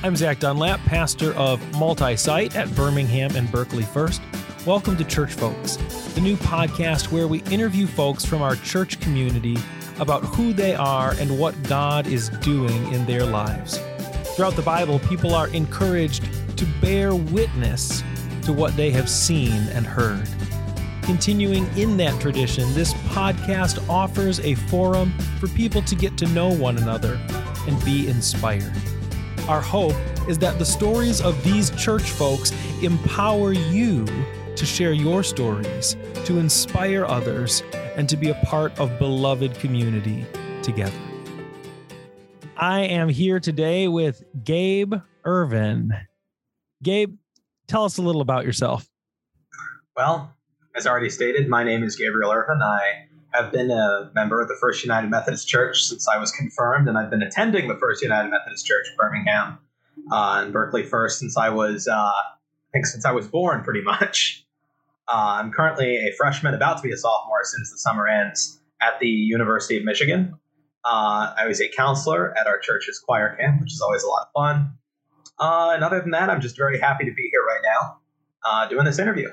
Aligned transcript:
I'm 0.00 0.14
Zach 0.14 0.38
Dunlap, 0.38 0.78
pastor 0.84 1.34
of 1.34 1.60
Multi 1.76 2.16
Site 2.16 2.54
at 2.54 2.72
Birmingham 2.76 3.34
and 3.34 3.50
Berkley 3.50 3.82
First. 3.82 4.22
Welcome 4.64 4.96
to 4.96 5.04
Church 5.04 5.34
Folks, 5.34 5.74
the 6.14 6.20
new 6.20 6.36
podcast 6.36 7.10
where 7.10 7.26
we 7.26 7.42
interview 7.50 7.88
folks 7.88 8.24
from 8.24 8.40
our 8.40 8.54
church 8.54 9.00
community 9.00 9.56
about 9.98 10.22
who 10.22 10.52
they 10.52 10.76
are 10.76 11.14
and 11.18 11.36
what 11.36 11.60
God 11.64 12.06
is 12.06 12.28
doing 12.28 12.92
in 12.92 13.06
their 13.06 13.26
lives. 13.26 13.80
Throughout 14.36 14.54
the 14.54 14.62
Bible, 14.62 15.00
people 15.00 15.34
are 15.34 15.48
encouraged 15.48 16.28
to 16.56 16.64
bear 16.80 17.16
witness 17.16 18.04
to 18.44 18.52
what 18.52 18.76
they 18.76 18.92
have 18.92 19.10
seen 19.10 19.50
and 19.70 19.84
heard. 19.84 20.28
Continuing 21.02 21.66
in 21.76 21.96
that 21.96 22.20
tradition, 22.20 22.72
this 22.72 22.94
podcast 22.94 23.86
offers 23.90 24.38
a 24.40 24.54
forum 24.54 25.10
for 25.40 25.48
people 25.48 25.82
to 25.82 25.96
get 25.96 26.16
to 26.18 26.26
know 26.28 26.54
one 26.54 26.78
another 26.78 27.20
and 27.66 27.84
be 27.84 28.06
inspired. 28.06 28.72
Our 29.48 29.62
hope 29.62 29.94
is 30.28 30.36
that 30.40 30.58
the 30.58 30.64
stories 30.66 31.22
of 31.22 31.42
these 31.42 31.70
church 31.70 32.02
folks 32.02 32.52
empower 32.82 33.54
you 33.54 34.04
to 34.56 34.66
share 34.66 34.92
your 34.92 35.22
stories, 35.22 35.96
to 36.26 36.38
inspire 36.38 37.06
others, 37.06 37.62
and 37.96 38.06
to 38.10 38.18
be 38.18 38.28
a 38.28 38.34
part 38.44 38.78
of 38.78 38.98
beloved 38.98 39.54
community 39.54 40.26
together. 40.62 40.98
I 42.58 42.80
am 42.80 43.08
here 43.08 43.40
today 43.40 43.88
with 43.88 44.22
Gabe 44.44 44.94
Irvin. 45.24 45.94
Gabe, 46.82 47.16
tell 47.68 47.84
us 47.84 47.96
a 47.96 48.02
little 48.02 48.20
about 48.20 48.44
yourself. 48.44 48.86
Well, 49.96 50.36
as 50.76 50.86
already 50.86 51.08
stated, 51.08 51.48
my 51.48 51.64
name 51.64 51.82
is 51.82 51.96
Gabriel 51.96 52.30
Irvin. 52.30 52.60
I 52.60 53.07
have 53.38 53.52
been 53.52 53.70
a 53.70 54.10
member 54.14 54.40
of 54.40 54.48
the 54.48 54.56
First 54.60 54.82
United 54.82 55.10
Methodist 55.10 55.48
Church 55.48 55.82
since 55.82 56.08
I 56.08 56.18
was 56.18 56.32
confirmed, 56.32 56.88
and 56.88 56.98
I've 56.98 57.10
been 57.10 57.22
attending 57.22 57.68
the 57.68 57.76
First 57.76 58.02
United 58.02 58.30
Methodist 58.30 58.66
Church, 58.66 58.86
Birmingham, 58.96 59.58
uh, 60.10 60.42
and 60.42 60.52
Berkley 60.52 60.82
First 60.82 61.20
since 61.20 61.36
I 61.36 61.48
was, 61.48 61.86
uh, 61.86 61.94
I 61.94 62.34
think, 62.72 62.86
since 62.86 63.04
I 63.04 63.12
was 63.12 63.28
born, 63.28 63.62
pretty 63.62 63.82
much. 63.82 64.44
Uh, 65.06 65.40
I'm 65.40 65.52
currently 65.52 65.96
a 65.96 66.12
freshman, 66.16 66.52
about 66.54 66.76
to 66.78 66.82
be 66.82 66.92
a 66.92 66.96
sophomore 66.96 67.44
since 67.44 67.70
the 67.70 67.78
summer 67.78 68.06
ends 68.06 68.60
at 68.82 68.98
the 69.00 69.08
University 69.08 69.78
of 69.78 69.84
Michigan. 69.84 70.34
Uh, 70.84 71.32
I 71.38 71.46
was 71.46 71.60
a 71.60 71.68
counselor 71.68 72.36
at 72.38 72.46
our 72.46 72.58
church's 72.58 72.98
choir 72.98 73.36
camp, 73.36 73.60
which 73.60 73.72
is 73.72 73.80
always 73.80 74.02
a 74.02 74.08
lot 74.08 74.26
of 74.26 74.32
fun. 74.32 74.72
Uh, 75.38 75.70
and 75.74 75.84
other 75.84 76.00
than 76.00 76.10
that, 76.10 76.28
I'm 76.28 76.40
just 76.40 76.56
very 76.56 76.78
happy 76.78 77.04
to 77.04 77.12
be 77.12 77.28
here 77.30 77.42
right 77.42 77.60
now 77.62 77.98
uh, 78.44 78.68
doing 78.68 78.84
this 78.84 78.98
interview. 78.98 79.28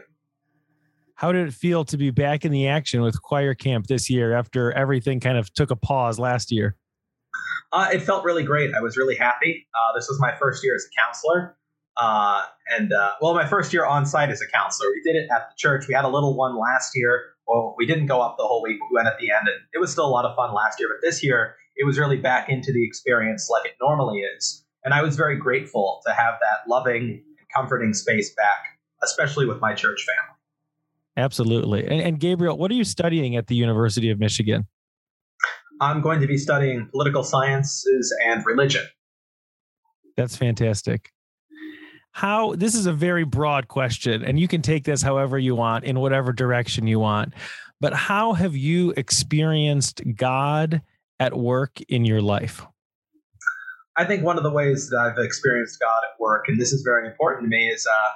How 1.15 1.31
did 1.31 1.47
it 1.47 1.53
feel 1.53 1.85
to 1.85 1.97
be 1.97 2.11
back 2.11 2.43
in 2.43 2.51
the 2.51 2.67
action 2.67 3.01
with 3.01 3.21
choir 3.21 3.53
camp 3.53 3.87
this 3.87 4.09
year 4.09 4.35
after 4.35 4.71
everything 4.73 5.21
kind 5.21 5.37
of 5.37 5.53
took 5.53 5.71
a 5.71 5.75
pause 5.75 6.19
last 6.19 6.51
year? 6.51 6.75
Uh, 7.71 7.89
it 7.93 8.01
felt 8.01 8.23
really 8.25 8.43
great. 8.43 8.73
I 8.73 8.81
was 8.81 8.97
really 8.97 9.15
happy. 9.15 9.67
Uh, 9.73 9.97
this 9.97 10.07
was 10.09 10.19
my 10.19 10.35
first 10.35 10.63
year 10.63 10.75
as 10.75 10.85
a 10.85 11.01
counselor. 11.01 11.57
Uh, 11.97 12.43
and 12.77 12.91
uh, 12.91 13.11
well, 13.21 13.33
my 13.33 13.47
first 13.47 13.71
year 13.71 13.85
on 13.85 14.05
site 14.05 14.29
as 14.29 14.41
a 14.41 14.47
counselor. 14.47 14.89
We 14.89 15.01
did 15.09 15.15
it 15.15 15.29
at 15.33 15.49
the 15.49 15.55
church. 15.57 15.87
We 15.87 15.93
had 15.93 16.03
a 16.03 16.09
little 16.09 16.35
one 16.35 16.57
last 16.57 16.91
year. 16.95 17.21
Well, 17.47 17.75
we 17.77 17.85
didn't 17.85 18.07
go 18.07 18.21
up 18.21 18.35
the 18.37 18.43
whole 18.43 18.61
week, 18.63 18.77
we 18.89 18.95
went 18.95 19.07
at 19.07 19.19
the 19.19 19.29
end, 19.29 19.47
and 19.47 19.57
it 19.73 19.77
was 19.77 19.91
still 19.91 20.05
a 20.05 20.09
lot 20.09 20.25
of 20.25 20.35
fun 20.35 20.53
last 20.53 20.79
year. 20.79 20.89
But 20.89 21.05
this 21.07 21.23
year, 21.23 21.55
it 21.75 21.85
was 21.85 21.99
really 21.99 22.17
back 22.17 22.49
into 22.49 22.73
the 22.73 22.83
experience 22.83 23.49
like 23.49 23.65
it 23.65 23.73
normally 23.79 24.19
is. 24.19 24.65
And 24.83 24.93
I 24.93 25.01
was 25.01 25.15
very 25.15 25.37
grateful 25.37 26.01
to 26.07 26.13
have 26.13 26.35
that 26.41 26.67
loving 26.67 27.23
and 27.37 27.47
comforting 27.55 27.93
space 27.93 28.33
back, 28.33 28.79
especially 29.03 29.45
with 29.45 29.61
my 29.61 29.73
church 29.73 30.03
family. 30.05 30.34
Absolutely. 31.17 31.83
And, 31.83 32.01
and, 32.01 32.19
Gabriel, 32.19 32.57
what 32.57 32.69
are 32.71 32.73
you 32.73 32.83
studying 32.83 33.35
at 33.37 33.47
the 33.47 33.55
University 33.55 34.09
of 34.09 34.19
Michigan? 34.19 34.67
I'm 35.79 36.01
going 36.01 36.19
to 36.21 36.27
be 36.27 36.37
studying 36.37 36.89
political 36.91 37.23
sciences 37.23 38.13
and 38.25 38.45
religion. 38.45 38.83
That's 40.17 40.35
fantastic. 40.35 41.11
How 42.11 42.55
this 42.55 42.75
is 42.75 42.85
a 42.85 42.93
very 42.93 43.25
broad 43.25 43.67
question, 43.67 44.23
and 44.23 44.39
you 44.39 44.47
can 44.47 44.61
take 44.61 44.85
this 44.85 45.01
however 45.01 45.37
you 45.37 45.53
want 45.53 45.83
in 45.83 45.99
whatever 45.99 46.31
direction 46.31 46.87
you 46.87 46.99
want. 46.99 47.33
But 47.81 47.93
how 47.93 48.33
have 48.33 48.55
you 48.55 48.93
experienced 48.95 50.01
God 50.15 50.81
at 51.19 51.37
work 51.37 51.81
in 51.89 52.05
your 52.05 52.21
life? 52.21 52.65
I 53.97 54.05
think 54.05 54.23
one 54.23 54.37
of 54.37 54.43
the 54.43 54.51
ways 54.51 54.89
that 54.89 54.97
I've 54.97 55.23
experienced 55.23 55.79
God 55.79 56.01
at 56.03 56.19
work, 56.19 56.45
and 56.47 56.59
this 56.59 56.71
is 56.71 56.81
very 56.83 57.07
important 57.07 57.43
to 57.43 57.49
me, 57.49 57.67
is 57.67 57.85
uh, 57.85 58.09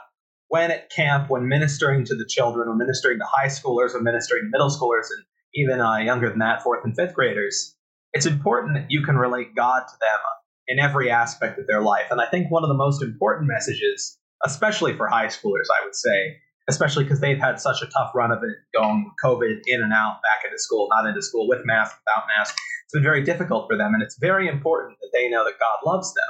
when 0.50 0.72
at 0.72 0.90
camp, 0.92 1.30
when 1.30 1.48
ministering 1.48 2.04
to 2.06 2.16
the 2.16 2.26
children, 2.26 2.68
when 2.68 2.78
ministering 2.78 3.20
to 3.20 3.26
high 3.26 3.48
schoolers, 3.48 3.94
when 3.94 4.04
ministering 4.04 4.44
to 4.44 4.50
middle 4.50 4.70
schoolers, 4.70 5.08
and 5.16 5.26
even 5.56 5.80
uh, 5.80 5.98
younger 5.98 6.30
than 6.30 6.40
that, 6.40 6.62
fourth 6.62 6.84
and 6.84 6.96
fifth 6.96 7.14
graders, 7.14 7.76
it's 8.14 8.26
important 8.26 8.76
that 8.76 8.88
you 8.90 9.04
can 9.04 9.16
relate 9.16 9.56
God 9.56 9.82
to 9.88 9.94
them 10.00 10.20
in 10.68 10.80
every 10.80 11.10
aspect 11.10 11.60
of 11.60 11.68
their 11.68 11.82
life. 11.82 12.08
And 12.12 12.20
I 12.20 12.26
think 12.26 12.52
one 12.52 12.64
of 12.64 12.70
the 12.70 12.76
most 12.76 13.02
important 13.02 13.48
messages, 13.48 14.18
especially 14.46 14.96
for 14.96 15.08
high 15.08 15.28
schoolers, 15.28 15.68
I 15.80 15.86
would 15.86 15.96
say, 15.96 16.38
especially 16.68 17.04
because 17.04 17.20
they've 17.20 17.40
had 17.40 17.60
such 17.60 17.82
a 17.82 17.88
tough 17.88 18.12
run 18.14 18.32
of 18.32 18.44
it 18.44 18.56
going 18.74 19.12
COVID 19.24 19.62
in 19.68 19.82
and 19.82 19.94
out, 19.94 20.20
back 20.24 20.46
into 20.46 20.60
school, 20.60 20.88
not 20.90 21.08
into 21.08 21.22
school, 21.22 21.48
with 21.48 21.66
mask, 21.66 21.98
without 22.06 22.28
mask. 22.38 22.56
It's 22.86 22.94
been 22.94 23.04
very 23.04 23.24
difficult 23.24 23.68
for 23.70 23.78
them. 23.78 23.94
And 23.94 24.04
it's 24.04 24.18
very 24.20 24.48
important 24.48 24.98
that 25.02 25.10
they 25.14 25.30
know 25.30 25.44
that 25.46 25.60
God 25.60 25.78
loves 25.86 26.14
them. 26.14 26.24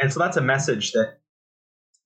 And 0.00 0.12
so 0.12 0.20
that's 0.20 0.36
a 0.36 0.42
message 0.42 0.92
that 0.92 1.18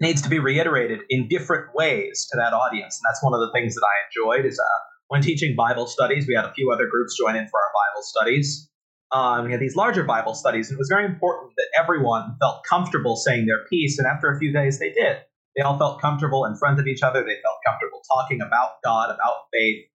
needs 0.01 0.23
to 0.23 0.29
be 0.29 0.39
reiterated 0.39 1.01
in 1.09 1.29
different 1.29 1.75
ways 1.75 2.29
to 2.31 2.37
that 2.37 2.53
audience. 2.53 2.99
And 2.99 3.09
that's 3.09 3.23
one 3.23 3.35
of 3.35 3.41
the 3.41 3.51
things 3.53 3.75
that 3.75 3.83
I 3.85 3.95
enjoyed 4.09 4.45
is 4.45 4.59
uh, 4.59 4.79
when 5.09 5.23
teaching 5.23 5.57
Bible 5.57 5.87
studies, 5.87 6.27
we 6.27 6.35
had 6.35 6.45
a 6.45 6.53
few 6.53 6.71
other 6.71 6.87
groups 6.87 7.17
join 7.17 7.37
in 7.37 7.49
for 7.49 7.61
our 7.61 7.71
Bible 7.73 8.03
studies. 8.03 8.69
Um, 9.13 9.47
we 9.47 9.53
had 9.53 9.61
these 9.61 9.77
larger 9.77 10.03
Bible 10.03 10.35
studies, 10.35 10.69
and 10.69 10.77
it 10.77 10.79
was 10.79 10.89
very 10.89 11.05
important 11.05 11.53
that 11.57 11.69
everyone 11.81 12.37
felt 12.41 12.65
comfortable 12.69 13.17
saying 13.17 13.47
their 13.47 13.65
piece. 13.71 13.99
And 13.99 14.07
after 14.07 14.31
a 14.31 14.39
few 14.39 14.53
days, 14.53 14.79
they 14.79 14.91
did. 14.91 15.19
They 15.57 15.63
all 15.63 15.79
felt 15.79 16.03
comfortable 16.03 16.45
in 16.45 16.57
front 16.57 16.81
of 16.81 16.87
each 16.87 17.03
other. 17.03 17.21
They 17.21 17.41
felt 17.43 17.57
comfortable 17.65 18.03
talking 18.13 18.41
about 18.43 18.83
God, 18.85 19.11
about 19.11 19.47
faith, 19.53 19.87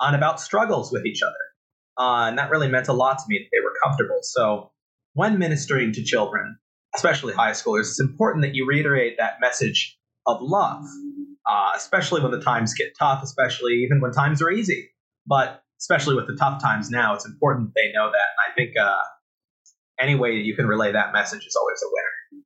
and 0.00 0.16
about 0.16 0.40
struggles 0.40 0.92
with 0.92 1.04
each 1.04 1.20
other. 1.22 1.34
Uh, 1.98 2.28
and 2.28 2.38
that 2.38 2.50
really 2.50 2.68
meant 2.68 2.88
a 2.88 2.94
lot 2.94 3.18
to 3.18 3.24
me 3.28 3.38
that 3.38 3.48
they 3.52 3.62
were 3.62 3.74
comfortable. 3.84 4.20
So 4.22 4.70
when 5.12 5.38
ministering 5.38 5.92
to 5.92 6.02
children, 6.02 6.56
especially 6.94 7.34
high 7.34 7.52
schoolers, 7.52 7.82
it's 7.82 8.00
important 8.00 8.42
that 8.42 8.54
you 8.54 8.66
reiterate 8.66 9.16
that 9.18 9.34
message 9.40 9.98
of 10.26 10.40
love, 10.40 10.84
uh, 11.46 11.70
especially 11.76 12.20
when 12.20 12.30
the 12.30 12.40
times 12.40 12.74
get 12.74 12.92
tough, 12.98 13.22
especially 13.22 13.74
even 13.74 14.00
when 14.00 14.12
times 14.12 14.42
are 14.42 14.50
easy. 14.50 14.90
But 15.26 15.62
especially 15.80 16.14
with 16.14 16.26
the 16.26 16.36
tough 16.36 16.62
times 16.62 16.90
now, 16.90 17.14
it's 17.14 17.26
important 17.26 17.72
they 17.74 17.92
know 17.92 18.10
that. 18.10 18.14
And 18.14 18.52
I 18.52 18.54
think 18.54 18.76
uh, 18.76 18.96
any 20.00 20.14
way 20.14 20.32
you 20.32 20.54
can 20.54 20.66
relay 20.66 20.92
that 20.92 21.12
message 21.12 21.46
is 21.46 21.56
always 21.56 21.82
a 21.82 21.86
winner. 21.86 22.44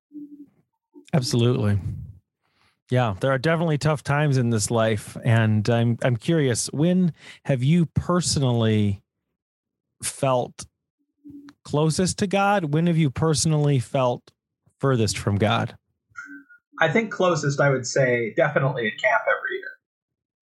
Absolutely. 1.13 1.79
Yeah, 2.91 3.15
there 3.21 3.31
are 3.31 3.39
definitely 3.39 3.79
tough 3.79 4.03
times 4.03 4.37
in 4.37 4.51
this 4.51 4.71
life, 4.71 5.17
and 5.25 5.69
I'm 5.71 5.97
I'm 6.03 6.17
curious. 6.17 6.67
When 6.67 7.15
have 7.47 7.63
you 7.63 7.87
personally 7.87 9.03
felt 10.03 10.67
closest 11.65 12.19
to 12.19 12.27
God? 12.27 12.73
When 12.73 12.87
have 12.87 12.97
you 12.97 13.11
personally 13.11 13.79
felt 13.79 14.31
furthest 14.79 15.19
from 15.19 15.37
God? 15.37 15.77
I 16.81 16.89
think 16.89 17.13
closest, 17.13 17.61
I 17.61 17.71
would 17.71 17.87
say, 17.87 18.35
definitely 18.37 18.87
at 18.87 19.03
camp 19.03 19.23
every 19.23 19.57
year. 19.57 19.71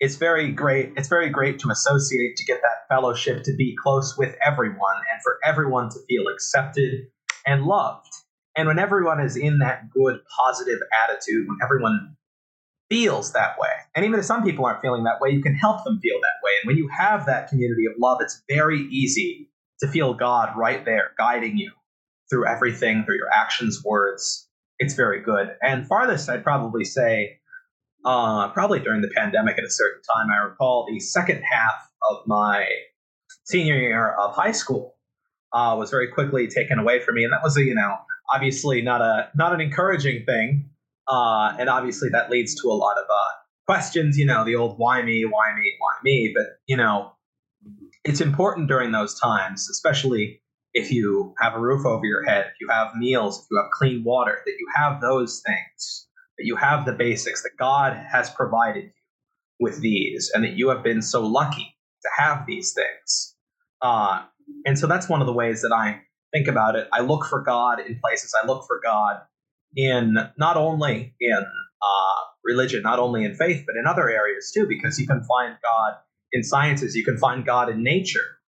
It's 0.00 0.16
very 0.16 0.50
great. 0.50 0.92
It's 0.96 1.08
very 1.08 1.28
great 1.28 1.58
to 1.60 1.70
associate, 1.70 2.36
to 2.36 2.44
get 2.44 2.60
that 2.62 2.88
fellowship, 2.88 3.44
to 3.44 3.54
be 3.54 3.76
close 3.80 4.16
with 4.18 4.34
everyone, 4.44 4.96
and 5.12 5.22
for 5.22 5.38
everyone 5.44 5.90
to 5.90 5.98
feel 6.08 6.26
accepted 6.28 7.06
and 7.46 7.64
loved. 7.64 8.12
And 8.56 8.66
when 8.66 8.78
everyone 8.78 9.20
is 9.20 9.36
in 9.36 9.58
that 9.58 9.90
good, 9.90 10.20
positive 10.36 10.80
attitude, 11.04 11.46
when 11.48 11.58
everyone 11.62 12.16
feels 12.90 13.32
that 13.32 13.58
way, 13.58 13.70
and 13.94 14.04
even 14.04 14.18
if 14.18 14.24
some 14.24 14.42
people 14.42 14.64
aren't 14.64 14.82
feeling 14.82 15.04
that 15.04 15.20
way, 15.20 15.30
you 15.30 15.42
can 15.42 15.54
help 15.54 15.84
them 15.84 16.00
feel 16.00 16.18
that 16.20 16.44
way. 16.44 16.52
And 16.62 16.68
when 16.68 16.76
you 16.76 16.88
have 16.88 17.26
that 17.26 17.48
community 17.48 17.86
of 17.86 17.92
love, 17.98 18.20
it's 18.20 18.42
very 18.48 18.80
easy 18.90 19.48
to 19.82 19.88
feel 19.88 20.14
God 20.14 20.56
right 20.56 20.84
there 20.84 21.10
guiding 21.18 21.58
you 21.58 21.72
through 22.30 22.46
everything, 22.46 23.04
through 23.04 23.16
your 23.16 23.32
actions, 23.32 23.82
words. 23.84 24.48
It's 24.78 24.94
very 24.94 25.20
good. 25.20 25.50
And 25.60 25.86
farthest, 25.86 26.30
I'd 26.30 26.42
probably 26.42 26.84
say, 26.84 27.38
uh, 28.04 28.48
probably 28.48 28.80
during 28.80 29.02
the 29.02 29.10
pandemic 29.14 29.58
at 29.58 29.64
a 29.64 29.70
certain 29.70 30.00
time, 30.14 30.28
I 30.32 30.44
recall 30.44 30.86
the 30.90 30.98
second 31.00 31.42
half 31.42 31.74
of 32.10 32.26
my 32.26 32.66
senior 33.44 33.76
year 33.76 34.14
of 34.14 34.34
high 34.34 34.52
school 34.52 34.96
uh, 35.52 35.76
was 35.78 35.90
very 35.90 36.08
quickly 36.08 36.46
taken 36.46 36.78
away 36.78 37.00
from 37.00 37.16
me, 37.16 37.24
and 37.24 37.32
that 37.32 37.42
was 37.42 37.56
a 37.56 37.62
you 37.62 37.74
know 37.74 37.96
obviously 38.32 38.82
not 38.82 39.02
a 39.02 39.28
not 39.36 39.52
an 39.52 39.60
encouraging 39.60 40.24
thing, 40.24 40.70
uh, 41.08 41.54
and 41.58 41.68
obviously 41.68 42.08
that 42.08 42.30
leads 42.30 42.60
to 42.62 42.68
a 42.68 42.74
lot 42.74 42.96
of 42.96 43.04
uh, 43.04 43.30
questions. 43.66 44.16
You 44.18 44.26
know, 44.26 44.44
the 44.44 44.56
old 44.56 44.78
why 44.78 45.02
me, 45.02 45.24
why 45.24 45.54
me, 45.54 45.74
why 45.78 45.92
me. 46.02 46.32
But 46.34 46.46
you 46.66 46.76
know, 46.76 47.12
it's 48.04 48.20
important 48.20 48.68
during 48.68 48.92
those 48.92 49.18
times, 49.18 49.68
especially 49.70 50.40
if 50.74 50.90
you 50.90 51.34
have 51.38 51.54
a 51.54 51.60
roof 51.60 51.84
over 51.84 52.04
your 52.04 52.24
head, 52.24 52.46
if 52.46 52.54
you 52.60 52.68
have 52.68 52.94
meals, 52.96 53.40
if 53.40 53.46
you 53.50 53.58
have 53.58 53.70
clean 53.72 54.02
water, 54.04 54.38
that 54.44 54.52
you 54.58 54.66
have 54.74 55.00
those 55.00 55.42
things, 55.46 56.08
that 56.38 56.46
you 56.46 56.56
have 56.56 56.86
the 56.86 56.92
basics, 56.92 57.42
that 57.42 57.52
God 57.58 57.96
has 58.10 58.30
provided 58.30 58.84
you 58.84 58.90
with 59.60 59.80
these, 59.80 60.30
and 60.34 60.42
that 60.44 60.52
you 60.52 60.70
have 60.70 60.82
been 60.82 61.02
so 61.02 61.24
lucky 61.24 61.76
to 62.02 62.08
have 62.16 62.46
these 62.46 62.72
things. 62.72 63.36
Uh, 63.80 64.22
and 64.64 64.78
so 64.78 64.86
that's 64.86 65.08
one 65.08 65.20
of 65.20 65.26
the 65.26 65.32
ways 65.32 65.62
that 65.62 65.72
I 65.72 66.00
think 66.32 66.48
about 66.48 66.74
it. 66.74 66.88
I 66.92 67.02
look 67.02 67.26
for 67.26 67.42
God 67.42 67.80
in 67.80 68.00
places, 68.02 68.34
I 68.42 68.46
look 68.46 68.64
for 68.66 68.80
God 68.82 69.20
in 69.76 70.16
not 70.38 70.56
only 70.56 71.14
in 71.20 71.36
uh, 71.36 72.20
religion, 72.44 72.82
not 72.82 72.98
only 72.98 73.24
in 73.24 73.34
faith, 73.34 73.64
but 73.66 73.76
in 73.76 73.86
other 73.86 74.10
areas 74.10 74.50
too, 74.52 74.66
because 74.66 74.98
you 74.98 75.06
can 75.06 75.22
find 75.22 75.56
God 75.62 75.94
in 76.32 76.42
sciences, 76.42 76.96
you 76.96 77.04
can 77.04 77.18
find 77.18 77.44
God 77.44 77.68
in 77.68 77.82
nature, 77.82 78.38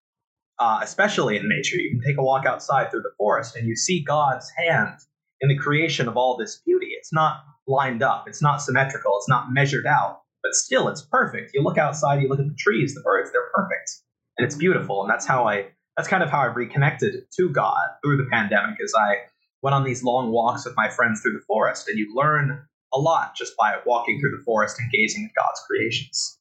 uh, 0.59 0.81
especially 0.83 1.37
in 1.37 1.49
nature. 1.49 1.77
You 1.77 1.91
can 1.91 2.01
take 2.01 2.19
a 2.19 2.23
walk 2.23 2.47
outside 2.47 2.91
through 2.91 3.03
the 3.03 3.13
forest 3.19 3.57
and 3.57 3.69
you 3.69 3.77
see 3.77 4.03
God's 4.03 4.51
hand 4.57 4.99
in 5.41 5.49
the 5.49 5.59
creation 5.59 6.09
of 6.09 6.17
all 6.17 6.37
this 6.37 6.61
beauty. 6.65 6.89
It's 6.97 7.13
not 7.13 7.45
lined 7.67 8.03
up, 8.03 8.29
it's 8.29 8.43
not 8.43 8.63
symmetrical, 8.63 9.17
it's 9.19 9.29
not 9.29 9.53
measured 9.53 9.87
out, 9.87 10.23
but 10.43 10.55
still 10.55 10.89
it's 10.89 11.03
perfect. 11.03 11.53
You 11.55 11.63
look 11.63 11.79
outside, 11.79 12.23
you 12.23 12.29
look 12.29 12.41
at 12.41 12.47
the 12.47 12.57
trees, 12.59 12.95
the 12.95 13.01
birds, 13.01 13.31
they're 13.33 13.51
perfect. 13.55 13.91
And 14.39 14.45
it's 14.45 14.57
beautiful. 14.57 15.03
And 15.03 15.11
that's 15.11 15.27
how 15.27 15.47
I 15.47 15.67
that's 15.97 16.09
kind 16.09 16.23
of 16.23 16.31
how 16.31 16.41
I've 16.41 16.57
reconnected 16.57 17.25
to 17.37 17.51
God 17.51 17.87
through 18.03 18.17
the 18.17 18.29
pandemic 18.31 18.79
as 18.83 18.93
I 18.99 19.17
went 19.63 19.75
on 19.75 19.85
these 19.85 20.03
long 20.03 20.31
walks 20.31 20.65
with 20.65 20.75
my 20.77 20.89
friends 20.89 21.21
through 21.21 21.35
the 21.35 21.45
forest 21.47 21.89
and 21.89 21.99
you 21.99 22.13
learn 22.15 22.67
a 22.93 22.99
lot 22.99 23.35
just 23.37 23.57
by 23.57 23.77
walking 23.87 24.21
through 24.21 24.37
the 24.37 24.43
forest 24.45 24.79
and 24.79 24.91
gazing 24.91 25.25
at 25.25 25.41
God's 25.41 25.61
creations. 25.67 26.39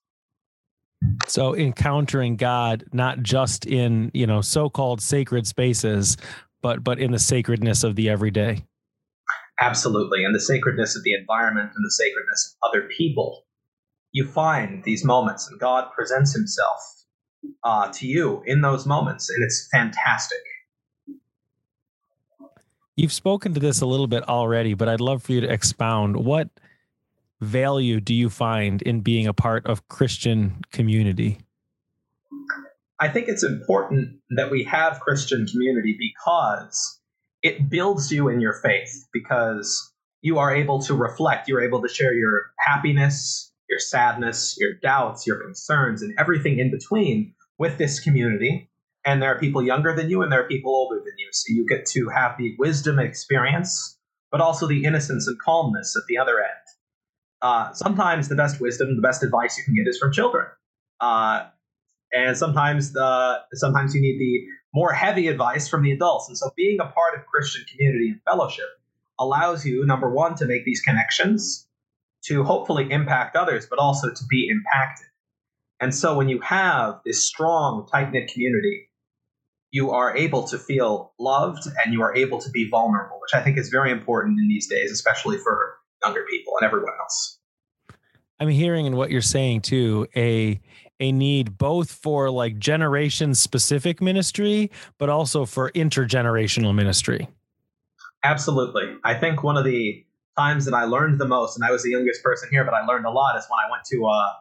So 1.27 1.55
encountering 1.55 2.35
God 2.35 2.83
not 2.93 3.23
just 3.23 3.65
in, 3.65 4.11
you 4.13 4.27
know, 4.27 4.41
so-called 4.41 5.01
sacred 5.01 5.47
spaces, 5.47 6.17
but 6.61 6.83
but 6.83 6.99
in 6.99 7.11
the 7.11 7.19
sacredness 7.19 7.83
of 7.83 7.95
the 7.95 8.09
everyday. 8.09 8.65
Absolutely. 9.59 10.23
And 10.23 10.33
the 10.33 10.39
sacredness 10.39 10.95
of 10.95 11.03
the 11.03 11.13
environment 11.13 11.71
and 11.75 11.85
the 11.85 11.91
sacredness 11.91 12.55
of 12.61 12.69
other 12.69 12.87
people. 12.87 13.45
You 14.11 14.27
find 14.27 14.83
these 14.83 15.03
moments 15.03 15.47
and 15.49 15.59
God 15.59 15.91
presents 15.95 16.33
himself 16.33 16.79
uh, 17.63 17.91
to 17.93 18.07
you 18.07 18.43
in 18.45 18.61
those 18.61 18.85
moments, 18.85 19.29
and 19.29 19.43
it's 19.43 19.67
fantastic. 19.71 20.39
You've 22.95 23.11
spoken 23.11 23.53
to 23.55 23.59
this 23.59 23.81
a 23.81 23.85
little 23.85 24.07
bit 24.07 24.27
already, 24.29 24.75
but 24.75 24.87
I'd 24.87 25.01
love 25.01 25.23
for 25.23 25.31
you 25.31 25.41
to 25.41 25.51
expound. 25.51 26.15
What 26.15 26.49
value 27.43 27.99
do 27.99 28.13
you 28.13 28.29
find 28.29 28.81
in 28.81 29.01
being 29.01 29.27
a 29.27 29.33
part 29.33 29.65
of 29.65 29.87
Christian 29.87 30.61
community? 30.71 31.39
I 32.99 33.09
think 33.09 33.27
it's 33.27 33.43
important 33.43 34.19
that 34.29 34.49
we 34.49 34.63
have 34.63 34.99
Christian 34.99 35.45
community 35.45 35.97
because 35.99 36.99
it 37.41 37.69
builds 37.69 38.11
you 38.11 38.29
in 38.29 38.39
your 38.39 38.53
faith 38.53 39.07
because 39.11 39.91
you 40.21 40.39
are 40.39 40.55
able 40.55 40.81
to 40.83 40.93
reflect, 40.93 41.49
you're 41.49 41.63
able 41.63 41.81
to 41.81 41.89
share 41.89 42.13
your 42.13 42.51
happiness, 42.57 43.51
your 43.69 43.79
sadness, 43.79 44.55
your 44.57 44.73
doubts, 44.81 45.27
your 45.27 45.37
concerns, 45.37 46.01
and 46.01 46.13
everything 46.17 46.59
in 46.59 46.71
between 46.71 47.33
with 47.57 47.77
this 47.77 47.99
community. 47.99 48.69
And 49.05 49.21
there 49.21 49.35
are 49.35 49.39
people 49.39 49.61
younger 49.61 49.93
than 49.93 50.09
you 50.09 50.21
and 50.21 50.31
there 50.31 50.41
are 50.41 50.47
people 50.47 50.71
older 50.71 51.01
than 51.03 51.13
you. 51.17 51.27
So 51.33 51.53
you 51.53 51.65
get 51.67 51.85
to 51.87 52.07
have 52.07 52.37
the 52.37 52.55
wisdom 52.57 52.99
and 52.99 53.07
experience, 53.07 53.97
but 54.31 54.39
also 54.39 54.65
the 54.65 54.85
innocence 54.85 55.27
and 55.27 55.37
calmness 55.39 55.95
at 55.97 56.07
the 56.07 56.17
other 56.17 56.39
end. 56.39 56.62
Uh, 57.43 57.73
sometimes 57.73 58.29
the 58.29 58.35
best 58.35 58.61
wisdom, 58.61 58.95
the 58.95 59.01
best 59.01 59.21
advice 59.21 59.57
you 59.57 59.65
can 59.65 59.75
get 59.75 59.85
is 59.85 59.99
from 59.99 60.13
children. 60.13 60.47
Uh, 61.01 61.45
and 62.13 62.37
sometimes 62.37 62.93
the 62.93 63.41
sometimes 63.53 63.93
you 63.93 64.01
need 64.01 64.17
the 64.17 64.47
more 64.73 64.93
heavy 64.93 65.27
advice 65.27 65.67
from 65.67 65.83
the 65.83 65.91
adults. 65.91 66.29
And 66.29 66.37
so 66.37 66.51
being 66.55 66.79
a 66.79 66.85
part 66.85 67.15
of 67.17 67.25
Christian 67.25 67.65
community 67.69 68.11
and 68.11 68.21
fellowship 68.23 68.65
allows 69.19 69.65
you, 69.65 69.85
number 69.85 70.09
one, 70.09 70.35
to 70.35 70.45
make 70.45 70.63
these 70.63 70.79
connections, 70.81 71.67
to 72.23 72.43
hopefully 72.43 72.89
impact 72.89 73.35
others, 73.35 73.67
but 73.69 73.77
also 73.77 74.09
to 74.09 74.23
be 74.29 74.47
impacted. 74.49 75.07
And 75.81 75.93
so 75.93 76.15
when 76.15 76.29
you 76.29 76.39
have 76.39 77.01
this 77.05 77.27
strong, 77.27 77.87
tight 77.91 78.11
knit 78.13 78.31
community, 78.31 78.89
you 79.71 79.91
are 79.91 80.15
able 80.15 80.47
to 80.47 80.57
feel 80.57 81.11
loved 81.19 81.67
and 81.83 81.93
you 81.93 82.01
are 82.03 82.15
able 82.15 82.39
to 82.39 82.49
be 82.51 82.69
vulnerable, 82.69 83.19
which 83.19 83.33
I 83.33 83.43
think 83.43 83.57
is 83.57 83.67
very 83.67 83.91
important 83.91 84.39
in 84.39 84.47
these 84.47 84.67
days, 84.67 84.91
especially 84.91 85.37
for 85.37 85.77
younger 86.03 86.25
people 86.29 86.53
and 86.59 86.65
everyone 86.65 86.93
else. 87.01 87.39
I'm 88.39 88.49
hearing 88.49 88.85
in 88.85 88.95
what 88.95 89.09
you're 89.09 89.21
saying 89.21 89.61
too, 89.61 90.07
a 90.15 90.59
a 90.99 91.11
need 91.11 91.57
both 91.57 91.91
for 91.91 92.29
like 92.29 92.59
generation 92.59 93.35
specific 93.35 94.01
ministry, 94.01 94.71
but 94.97 95.09
also 95.09 95.45
for 95.45 95.71
intergenerational 95.71 96.73
ministry. 96.73 97.27
Absolutely. 98.23 98.95
I 99.03 99.13
think 99.15 99.43
one 99.43 99.57
of 99.57 99.65
the 99.65 100.05
times 100.37 100.65
that 100.65 100.73
I 100.73 100.85
learned 100.85 101.19
the 101.19 101.27
most, 101.27 101.57
and 101.57 101.65
I 101.65 101.71
was 101.71 101.83
the 101.83 101.91
youngest 101.91 102.23
person 102.23 102.47
here, 102.51 102.63
but 102.63 102.73
I 102.73 102.85
learned 102.85 103.05
a 103.05 103.11
lot, 103.11 103.37
is 103.37 103.45
when 103.49 103.59
I 103.65 103.69
went 103.69 103.83
to 103.85 104.05
uh, 104.05 104.31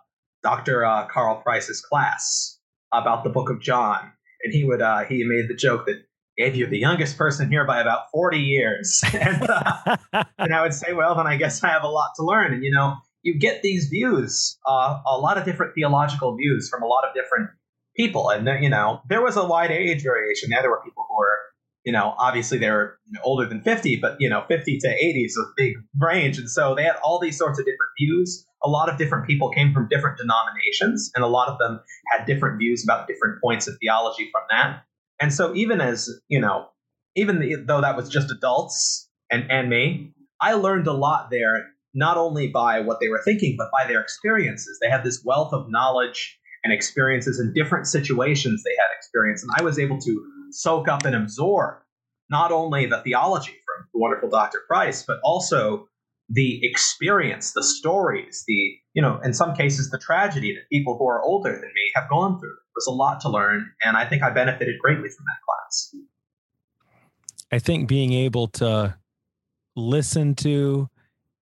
Dr. 0.43 0.85
Uh, 0.85 1.07
Carl 1.07 1.41
Price's 1.43 1.81
class 1.81 2.59
about 2.93 3.25
the 3.25 3.31
book 3.31 3.51
of 3.51 3.61
John. 3.61 4.13
And 4.45 4.53
he 4.53 4.65
would 4.65 4.83
uh, 4.83 5.05
he 5.05 5.25
made 5.25 5.49
the 5.49 5.55
joke 5.55 5.87
that 5.87 6.05
you're 6.51 6.69
the 6.69 6.79
youngest 6.79 7.17
person 7.17 7.49
here 7.51 7.65
by 7.65 7.81
about 7.81 8.11
40 8.13 8.39
years. 8.39 9.03
and, 9.15 9.43
uh, 9.49 9.97
and 10.39 10.55
I 10.55 10.63
would 10.63 10.75
say, 10.75 10.93
well, 10.93 11.15
then 11.15 11.27
I 11.27 11.37
guess 11.37 11.63
I 11.63 11.69
have 11.69 11.85
a 11.85 11.89
lot 11.89 12.11
to 12.17 12.25
learn. 12.25 12.53
And, 12.53 12.65
you 12.65 12.71
know, 12.71 12.97
you 13.23 13.39
get 13.39 13.63
these 13.63 13.87
views, 13.87 14.59
uh, 14.69 15.01
a 15.07 15.17
lot 15.17 15.39
of 15.39 15.45
different 15.45 15.75
theological 15.75 16.37
views 16.37 16.69
from 16.69 16.83
a 16.83 16.87
lot 16.87 17.05
of 17.05 17.15
different 17.15 17.51
people. 17.97 18.31
And, 18.31 18.49
you 18.63 18.71
know, 18.71 19.01
there 19.09 19.23
was 19.23 19.37
a 19.37 19.45
wide 19.45 19.71
age 19.71 20.03
variation 20.03 20.51
there. 20.51 20.63
There 20.63 20.71
were 20.71 20.83
people 20.85 21.07
who 21.09 21.17
were, 21.17 21.39
you 21.85 21.93
know, 21.93 22.15
obviously 22.19 22.59
they 22.59 22.71
were 22.71 22.99
you 23.07 23.15
know, 23.15 23.21
older 23.25 23.49
than 23.49 23.63
50, 23.63 23.97
but, 23.97 24.17
you 24.19 24.29
know, 24.29 24.45
50 24.49 24.79
to 24.79 24.89
80 24.89 25.25
is 25.25 25.37
a 25.37 25.47
big 25.57 25.75
range. 26.01 26.39
And 26.39 26.51
so 26.51 26.75
they 26.75 26.85
had 26.85 26.97
all 27.03 27.19
these 27.21 27.39
sorts 27.39 27.59
of 27.59 27.65
different 27.65 27.91
views. 27.99 28.47
A 28.65 28.69
lot 28.69 28.89
of 28.89 28.99
different 28.99 29.27
people 29.27 29.51
came 29.51 29.73
from 29.73 29.89
different 29.89 30.19
denominations, 30.19 31.11
and 31.17 31.25
a 31.25 31.29
lot 31.29 31.49
of 31.49 31.59
them 31.59 31.81
had 32.13 32.27
different 32.27 32.59
views 32.59 32.85
about 32.85 33.09
different 33.09 33.43
points 33.43 33.67
of 33.67 33.77
theology 33.81 34.29
from 34.31 34.43
that. 34.51 34.85
And 35.21 35.33
so 35.33 35.55
even 35.55 35.81
as, 35.81 36.11
you 36.29 36.41
know, 36.41 36.69
even 37.15 37.65
though 37.67 37.81
that 37.81 37.97
was 37.97 38.09
just 38.09 38.31
adults 38.31 39.09
and, 39.31 39.51
and 39.51 39.69
me, 39.69 40.13
I 40.41 40.55
learned 40.55 40.87
a 40.87 40.93
lot 40.93 41.31
there 41.31 41.67
not 41.95 42.17
only 42.17 42.49
by 42.49 42.81
what 42.81 43.01
they 43.01 43.09
were 43.09 43.23
thinking, 43.25 43.55
but 43.57 43.71
by 43.71 43.87
their 43.87 44.01
experiences. 44.01 44.79
They 44.81 44.91
had 44.91 45.05
this 45.05 45.23
wealth 45.25 45.53
of 45.53 45.71
knowledge 45.71 46.39
and 46.65 46.73
experiences 46.73 47.39
in 47.39 47.53
different 47.53 47.87
situations 47.87 48.63
they 48.63 48.77
had 48.79 48.89
experienced. 48.97 49.45
And 49.45 49.53
I 49.59 49.63
was 49.63 49.79
able 49.79 49.99
to 50.01 50.27
soak 50.51 50.89
up 50.89 51.05
and 51.05 51.15
absorb 51.15 51.83
not 52.31 52.51
only 52.53 52.87
the 52.87 53.03
theology 53.03 53.53
from 53.53 53.87
the 53.93 54.01
wonderful 54.01 54.31
Dr. 54.31 54.61
Price, 54.67 55.05
but 55.07 55.19
also 55.23 55.89
the 56.29 56.61
experience, 56.65 57.53
the 57.53 57.63
stories, 57.63 58.45
the, 58.47 58.77
you 58.95 59.03
know, 59.03 59.21
in 59.23 59.35
some 59.35 59.55
cases, 59.55 59.91
the 59.91 59.99
tragedy 59.99 60.55
that 60.55 60.69
people 60.73 60.97
who 60.97 61.07
are 61.07 61.23
older 61.23 61.53
than 61.53 61.73
me 61.75 61.91
have 61.95 62.09
gone 62.09 62.39
through. 62.41 62.57
There's 62.75 62.87
a 62.87 62.93
lot 62.93 63.21
to 63.23 63.29
learn. 63.29 63.71
And 63.85 63.97
I 63.97 64.07
think 64.09 64.23
I 64.23 64.31
benefited 64.31 64.79
greatly 64.81 65.09
from 65.09 65.25
that 65.27 65.39
class. 65.47 65.95
I 67.51 67.59
think 67.59 67.89
being 67.89 68.13
able 68.13 68.49
to 68.49 68.97
listen 69.77 70.35
to 70.37 70.89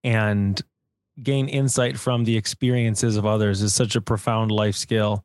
and 0.03 0.61
gain 1.23 1.49
insight 1.49 1.99
from 1.99 2.25
the 2.25 2.37
experiences 2.37 3.17
of 3.17 3.27
others 3.27 3.63
is 3.63 3.75
such 3.75 3.95
a 3.95 4.01
profound 4.01 4.51
life 4.51 4.77
skill. 4.77 5.25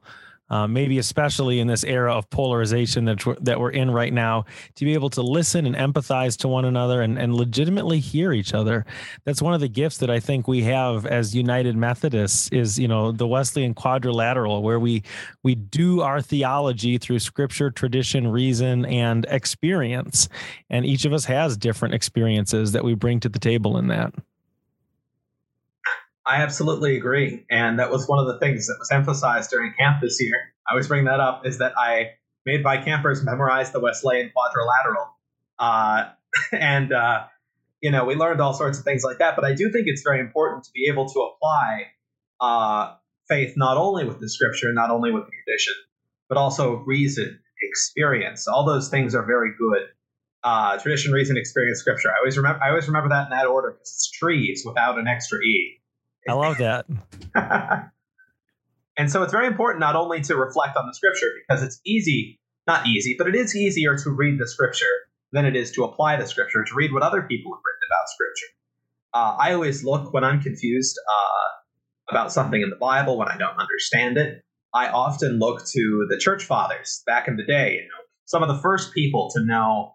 Uh, 0.50 0.68
maybe 0.68 1.00
especially 1.00 1.60
in 1.60 1.68
this 1.68 1.84
era 1.84 2.14
of 2.14 2.30
polarization 2.30 3.06
that 3.06 3.26
we're, 3.26 3.36
that 3.42 3.60
we're 3.60 3.72
in 3.72 3.90
right 3.90 4.14
now, 4.14 4.46
to 4.76 4.86
be 4.86 4.94
able 4.94 5.10
to 5.10 5.24
listen 5.24 5.66
and 5.66 5.76
empathize 5.76 6.38
to 6.38 6.48
one 6.48 6.66
another 6.66 7.02
and, 7.02 7.18
and 7.18 7.34
legitimately 7.34 8.00
hear 8.00 8.32
each 8.32 8.54
other. 8.54 8.86
That's 9.24 9.42
one 9.42 9.56
of 9.56 9.60
the 9.60 9.68
gifts 9.68 9.98
that 9.98 10.12
I 10.12 10.20
think 10.20 10.48
we 10.48 10.62
have 10.64 11.08
as 11.08 11.36
United 11.36 11.76
Methodists 11.76 12.50
is, 12.50 12.78
you 12.78 12.88
know, 12.88 13.12
the 13.12 13.26
Wesleyan 13.26 13.74
quadrilateral, 13.74 14.62
where 14.62 14.80
we 14.80 15.02
we 15.44 15.56
do 15.56 16.02
our 16.02 16.22
theology 16.22 17.00
through 17.00 17.20
scripture, 17.20 17.72
tradition, 17.72 18.28
reason, 18.28 18.86
and 18.86 19.26
experience. 19.30 20.30
And 20.70 20.86
each 20.86 21.06
of 21.06 21.14
us 21.14 21.26
has 21.26 21.58
different 21.58 21.96
experiences 21.96 22.72
that 22.74 22.84
we 22.84 22.94
bring 22.94 23.20
to 23.22 23.30
the 23.30 23.40
table 23.40 23.78
in 23.78 23.88
that. 23.88 24.14
I 26.28 26.42
absolutely 26.42 26.98
agree. 26.98 27.46
And 27.52 27.80
that 27.80 27.92
was 27.92 28.08
one 28.08 28.20
of 28.20 28.26
the 28.26 28.40
things 28.40 28.68
that 28.68 28.78
was 28.80 28.90
emphasized 28.92 29.52
during 29.52 29.74
camp 29.78 30.02
this 30.02 30.20
year. 30.20 30.54
I 30.68 30.74
always 30.74 30.88
bring 30.88 31.06
that 31.06 31.20
up 31.20 31.46
is 31.46 31.60
that 31.60 31.74
I 31.78 32.12
made 32.46 32.64
my 32.64 32.78
campers 32.78 33.24
memorize 33.24 33.72
the 33.72 33.80
Wesleyan 33.80 34.32
quadrilateral. 34.32 35.08
Uh, 35.60 36.10
and, 36.52 36.92
uh, 36.92 37.26
you 37.82 37.92
know, 37.92 38.06
we 38.06 38.16
learned 38.16 38.42
all 38.42 38.54
sorts 38.54 38.80
of 38.80 38.84
things 38.84 39.04
like 39.04 39.20
that. 39.20 39.36
But 39.36 39.46
I 39.46 39.54
do 39.54 39.72
think 39.72 39.88
it's 39.88 40.02
very 40.02 40.20
important 40.20 40.64
to 40.64 40.72
be 40.74 40.88
able 40.88 41.08
to 41.10 41.20
apply 41.20 41.88
uh, 42.42 42.96
faith 43.28 43.54
not 43.56 43.78
only 43.78 44.06
with 44.06 44.20
the 44.20 44.30
scripture, 44.30 44.74
not 44.74 44.90
only 44.90 45.12
with 45.12 45.26
the 45.26 45.32
tradition, 45.44 45.74
but 46.28 46.38
also 46.38 46.78
reason, 46.88 47.40
experience. 47.62 48.48
All 48.48 48.66
those 48.66 48.90
things 48.90 49.14
are 49.14 49.26
very 49.26 49.52
good. 49.58 49.84
Uh, 50.44 50.78
tradition, 50.78 51.12
reason, 51.12 51.38
experience, 51.38 51.80
scripture. 51.80 52.10
I 52.10 52.20
always 52.20 52.38
remember. 52.38 52.62
I 52.64 52.70
always 52.70 52.88
remember 52.88 53.10
that 53.10 53.26
in 53.26 53.30
that 53.32 53.48
order 53.48 53.72
because 53.72 53.90
it's 53.90 54.12
trees 54.12 54.64
without 54.66 55.00
an 55.00 55.08
extra 55.08 55.40
e. 55.40 55.82
I 56.28 56.34
love 56.34 56.58
that. 56.58 56.86
and 58.98 59.12
so 59.12 59.24
it's 59.24 59.32
very 59.32 59.48
important 59.48 59.80
not 59.80 59.96
only 59.96 60.22
to 60.22 60.36
reflect 60.36 60.78
on 60.78 60.88
the 60.88 60.94
scripture 60.94 61.32
because 61.48 61.64
it's 61.64 61.80
easy, 61.86 62.40
not 62.68 62.88
easy, 62.88 63.16
but 63.18 63.28
it 63.28 63.36
is 63.36 63.56
easier 63.56 63.98
to 63.98 64.10
read 64.10 64.40
the 64.40 64.48
scripture 64.48 64.86
than 65.32 65.46
it 65.46 65.56
is 65.56 65.72
to 65.74 65.84
apply 65.84 66.16
the 66.16 66.26
scripture, 66.26 66.64
to 66.64 66.76
read 66.76 66.94
what 66.94 67.04
other 67.04 67.22
people 67.22 67.54
have 67.54 67.62
written 67.66 67.82
about 67.90 68.10
scripture. 68.10 68.48
Uh, 69.14 69.38
I 69.40 69.54
always 69.54 69.84
look 69.84 70.14
when 70.14 70.24
I'm 70.24 70.42
confused 70.42 70.98
uh, 70.98 72.12
about 72.12 72.32
something 72.32 72.62
in 72.62 72.70
the 72.70 72.76
Bible, 72.76 73.18
when 73.18 73.28
I 73.28 73.38
don't 73.38 73.58
understand 73.58 74.18
it. 74.18 74.44
I 74.74 74.90
often 74.90 75.40
look 75.40 75.66
to 75.66 76.08
the 76.10 76.18
church 76.18 76.44
fathers 76.44 77.02
back 77.06 77.28
in 77.28 77.38
the 77.38 77.46
day, 77.46 77.76
you 77.76 77.82
know, 77.82 78.04
some 78.26 78.44
of 78.44 78.50
the 78.50 78.62
first 78.62 78.94
people 78.94 79.30
to 79.36 79.44
know 79.46 79.94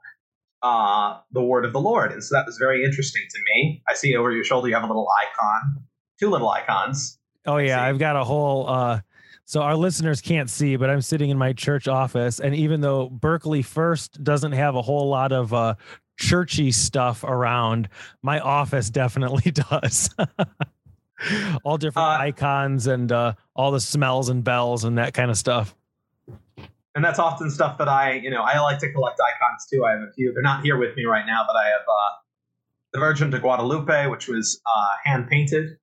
uh, 0.63 1.19
the 1.33 1.43
word 1.43 1.65
of 1.65 1.73
the 1.73 1.81
Lord. 1.81 2.13
And 2.13 2.23
so 2.23 2.35
that 2.35 2.47
was 2.47 2.57
very 2.59 2.85
interesting 2.85 3.23
to 3.31 3.39
me. 3.53 3.83
I 3.89 3.95
see 3.95 4.17
over 4.17 4.31
your 4.31 4.45
shoulder 4.45 4.69
you 4.69 4.75
have 4.75 4.85
a 4.85 4.87
little 4.87 5.09
icon, 5.23 5.85
two 6.21 6.31
little 6.31 6.49
icons. 6.49 7.19
Oh 7.47 7.57
yeah, 7.57 7.83
I've 7.83 7.99
got 7.99 8.17
a 8.17 8.25
whole. 8.25 8.69
Uh, 8.69 9.01
so 9.45 9.63
our 9.63 9.77
listeners 9.77 10.21
can't 10.21 10.49
see, 10.49 10.77
but 10.77 10.91
I'm 10.91 11.01
sitting 11.01 11.31
in 11.31 11.39
my 11.39 11.53
church 11.53 11.89
office, 11.89 12.39
and 12.39 12.55
even 12.55 12.81
though 12.81 13.09
Berkley 13.09 13.63
First 13.63 14.23
doesn't 14.23 14.53
have 14.53 14.77
a 14.77 14.83
whole 14.83 15.09
lot 15.09 15.33
of 15.33 15.53
uh, 15.53 15.75
churchy 16.19 16.71
stuff 16.71 17.25
around, 17.25 17.89
my 18.23 18.39
office 18.41 18.91
definitely 18.91 19.51
does. 19.51 20.11
all 21.65 21.77
different 21.77 22.09
uh, 22.09 22.23
icons 22.23 22.87
and 22.87 23.13
uh, 23.13 23.35
all 23.55 23.71
the 23.71 23.81
smells 23.81 24.31
and 24.31 24.43
bells 24.43 24.85
and 24.85 24.97
that 24.97 25.13
kind 25.13 25.31
of 25.31 25.37
stuff 25.37 25.75
and 26.95 27.05
that's 27.05 27.19
often 27.19 27.51
stuff 27.51 27.79
that 27.79 27.89
I, 27.89 28.15
you 28.15 28.31
know, 28.31 28.43
I 28.43 28.59
like 28.61 28.79
to 28.81 28.93
collect 28.93 29.21
icons 29.21 29.67
too. 29.71 29.85
I 29.85 29.93
have 29.93 30.03
a 30.03 30.13
few. 30.13 30.33
They're 30.33 30.43
not 30.43 30.65
here 30.65 30.77
with 30.77 30.97
me 30.97 31.05
right 31.05 31.25
now, 31.25 31.45
but 31.47 31.57
I 31.57 31.67
have 31.67 31.83
uh, 31.83 32.11
the 32.93 32.99
Virgin 32.99 33.31
de 33.31 33.39
Guadalupe, 33.39 34.07
which 34.07 34.29
was 34.29 34.61
uh, 34.67 34.89
hand 35.05 35.29
painted 35.29 35.77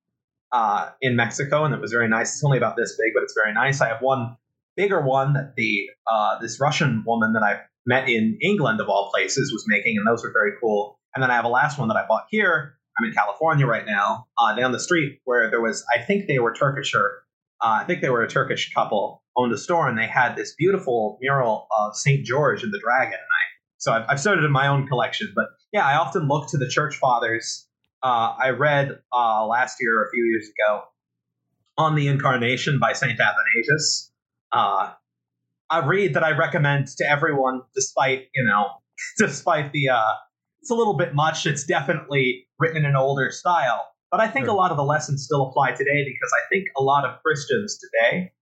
uh, 0.52 0.90
in 1.00 1.16
Mexico, 1.16 1.64
and 1.64 1.74
it 1.74 1.80
was 1.80 1.92
very 1.92 2.08
nice. 2.08 2.34
It's 2.34 2.44
only 2.44 2.58
about 2.58 2.76
this 2.76 2.96
big, 2.96 3.12
but 3.14 3.22
it's 3.22 3.34
very 3.34 3.52
nice. 3.52 3.80
I 3.80 3.88
have 3.88 4.00
one 4.00 4.36
bigger 4.76 5.00
one 5.00 5.34
that 5.34 5.54
the 5.56 5.90
uh, 6.10 6.38
this 6.40 6.60
Russian 6.60 7.02
woman 7.06 7.32
that 7.34 7.42
I 7.42 7.60
met 7.86 8.08
in 8.08 8.38
England, 8.42 8.80
of 8.80 8.88
all 8.88 9.10
places, 9.10 9.52
was 9.52 9.64
making, 9.66 9.96
and 9.98 10.06
those 10.06 10.22
were 10.22 10.32
very 10.32 10.52
cool. 10.60 10.98
And 11.14 11.22
then 11.22 11.30
I 11.30 11.34
have 11.34 11.44
a 11.44 11.48
last 11.48 11.78
one 11.78 11.88
that 11.88 11.96
I 11.96 12.06
bought 12.06 12.26
here. 12.30 12.74
I'm 12.98 13.06
in 13.06 13.12
California 13.12 13.66
right 13.66 13.86
now, 13.86 14.26
uh, 14.38 14.54
down 14.56 14.72
the 14.72 14.80
street, 14.80 15.20
where 15.24 15.50
there 15.50 15.60
was, 15.60 15.84
I 15.94 16.02
think 16.02 16.26
they 16.26 16.40
were 16.40 16.52
Turkish 16.52 16.94
or 16.94 17.22
uh, 17.60 17.78
I 17.80 17.84
think 17.84 18.02
they 18.02 18.10
were 18.10 18.22
a 18.22 18.28
Turkish 18.28 18.72
couple 18.72 19.22
owned 19.36 19.52
a 19.52 19.58
store, 19.58 19.88
and 19.88 19.98
they 19.98 20.06
had 20.06 20.36
this 20.36 20.54
beautiful 20.54 21.18
mural 21.20 21.66
of 21.76 21.96
Saint 21.96 22.24
George 22.24 22.62
and 22.62 22.72
the 22.72 22.78
Dragon. 22.78 23.14
And 23.14 23.20
I, 23.20 23.42
so 23.78 23.92
I've, 23.92 24.04
I've 24.08 24.20
started 24.20 24.44
in 24.44 24.50
my 24.50 24.66
own 24.68 24.86
collection, 24.86 25.32
but 25.34 25.46
yeah, 25.72 25.86
I 25.86 25.96
often 25.96 26.28
look 26.28 26.48
to 26.50 26.58
the 26.58 26.68
church 26.68 26.96
fathers. 26.96 27.67
Uh, 28.02 28.34
I 28.42 28.50
read 28.50 28.98
uh, 29.12 29.46
last 29.46 29.78
year, 29.80 30.00
or 30.00 30.04
a 30.04 30.10
few 30.10 30.24
years 30.24 30.48
ago, 30.48 30.84
on 31.76 31.94
the 31.94 32.08
Incarnation 32.08 32.78
by 32.78 32.92
Saint 32.92 33.18
Athanasius. 33.18 34.12
Uh, 34.52 34.92
a 35.70 35.86
read 35.86 36.14
that 36.14 36.24
I 36.24 36.30
recommend 36.30 36.88
to 36.88 37.08
everyone, 37.08 37.62
despite 37.74 38.28
you 38.34 38.44
know, 38.44 38.68
despite 39.18 39.72
the 39.72 39.90
uh, 39.90 40.12
it's 40.60 40.70
a 40.70 40.74
little 40.74 40.96
bit 40.96 41.14
much. 41.14 41.46
It's 41.46 41.64
definitely 41.64 42.46
written 42.58 42.78
in 42.78 42.84
an 42.84 42.96
older 42.96 43.30
style, 43.30 43.86
but 44.10 44.20
I 44.20 44.28
think 44.28 44.46
sure. 44.46 44.54
a 44.54 44.56
lot 44.56 44.70
of 44.70 44.76
the 44.76 44.84
lessons 44.84 45.24
still 45.24 45.48
apply 45.48 45.72
today 45.72 46.04
because 46.04 46.30
I 46.32 46.42
think 46.48 46.68
a 46.76 46.82
lot 46.82 47.04
of 47.04 47.20
Christians 47.22 47.78
today, 47.78 48.32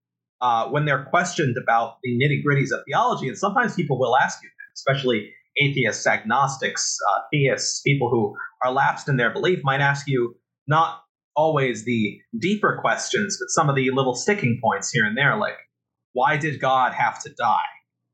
uh, 0.41 0.67
when 0.69 0.85
they're 0.85 1.05
questioned 1.05 1.57
about 1.61 1.97
the 2.03 2.11
nitty 2.11 2.43
gritties 2.45 2.71
of 2.71 2.83
theology, 2.85 3.27
and 3.27 3.37
sometimes 3.37 3.75
people 3.75 3.99
will 3.99 4.15
ask 4.17 4.41
you 4.43 4.49
that, 4.49 4.73
especially 4.75 5.31
atheists, 5.61 6.05
agnostics, 6.05 6.97
uh, 7.11 7.21
theists, 7.31 7.81
people 7.81 8.09
who 8.09 8.35
are 8.63 8.71
lapsed 8.71 9.09
in 9.09 9.17
their 9.17 9.31
belief 9.31 9.59
might 9.63 9.81
ask 9.81 10.07
you 10.07 10.35
not 10.67 11.01
always 11.35 11.85
the 11.85 12.19
deeper 12.39 12.77
questions, 12.81 13.37
but 13.39 13.49
some 13.49 13.69
of 13.69 13.75
the 13.75 13.91
little 13.91 14.15
sticking 14.15 14.59
points 14.63 14.91
here 14.91 15.05
and 15.05 15.17
there, 15.17 15.37
like 15.37 15.57
why 16.13 16.37
did 16.37 16.59
God 16.59 16.93
have 16.93 17.21
to 17.23 17.29
die? 17.37 17.61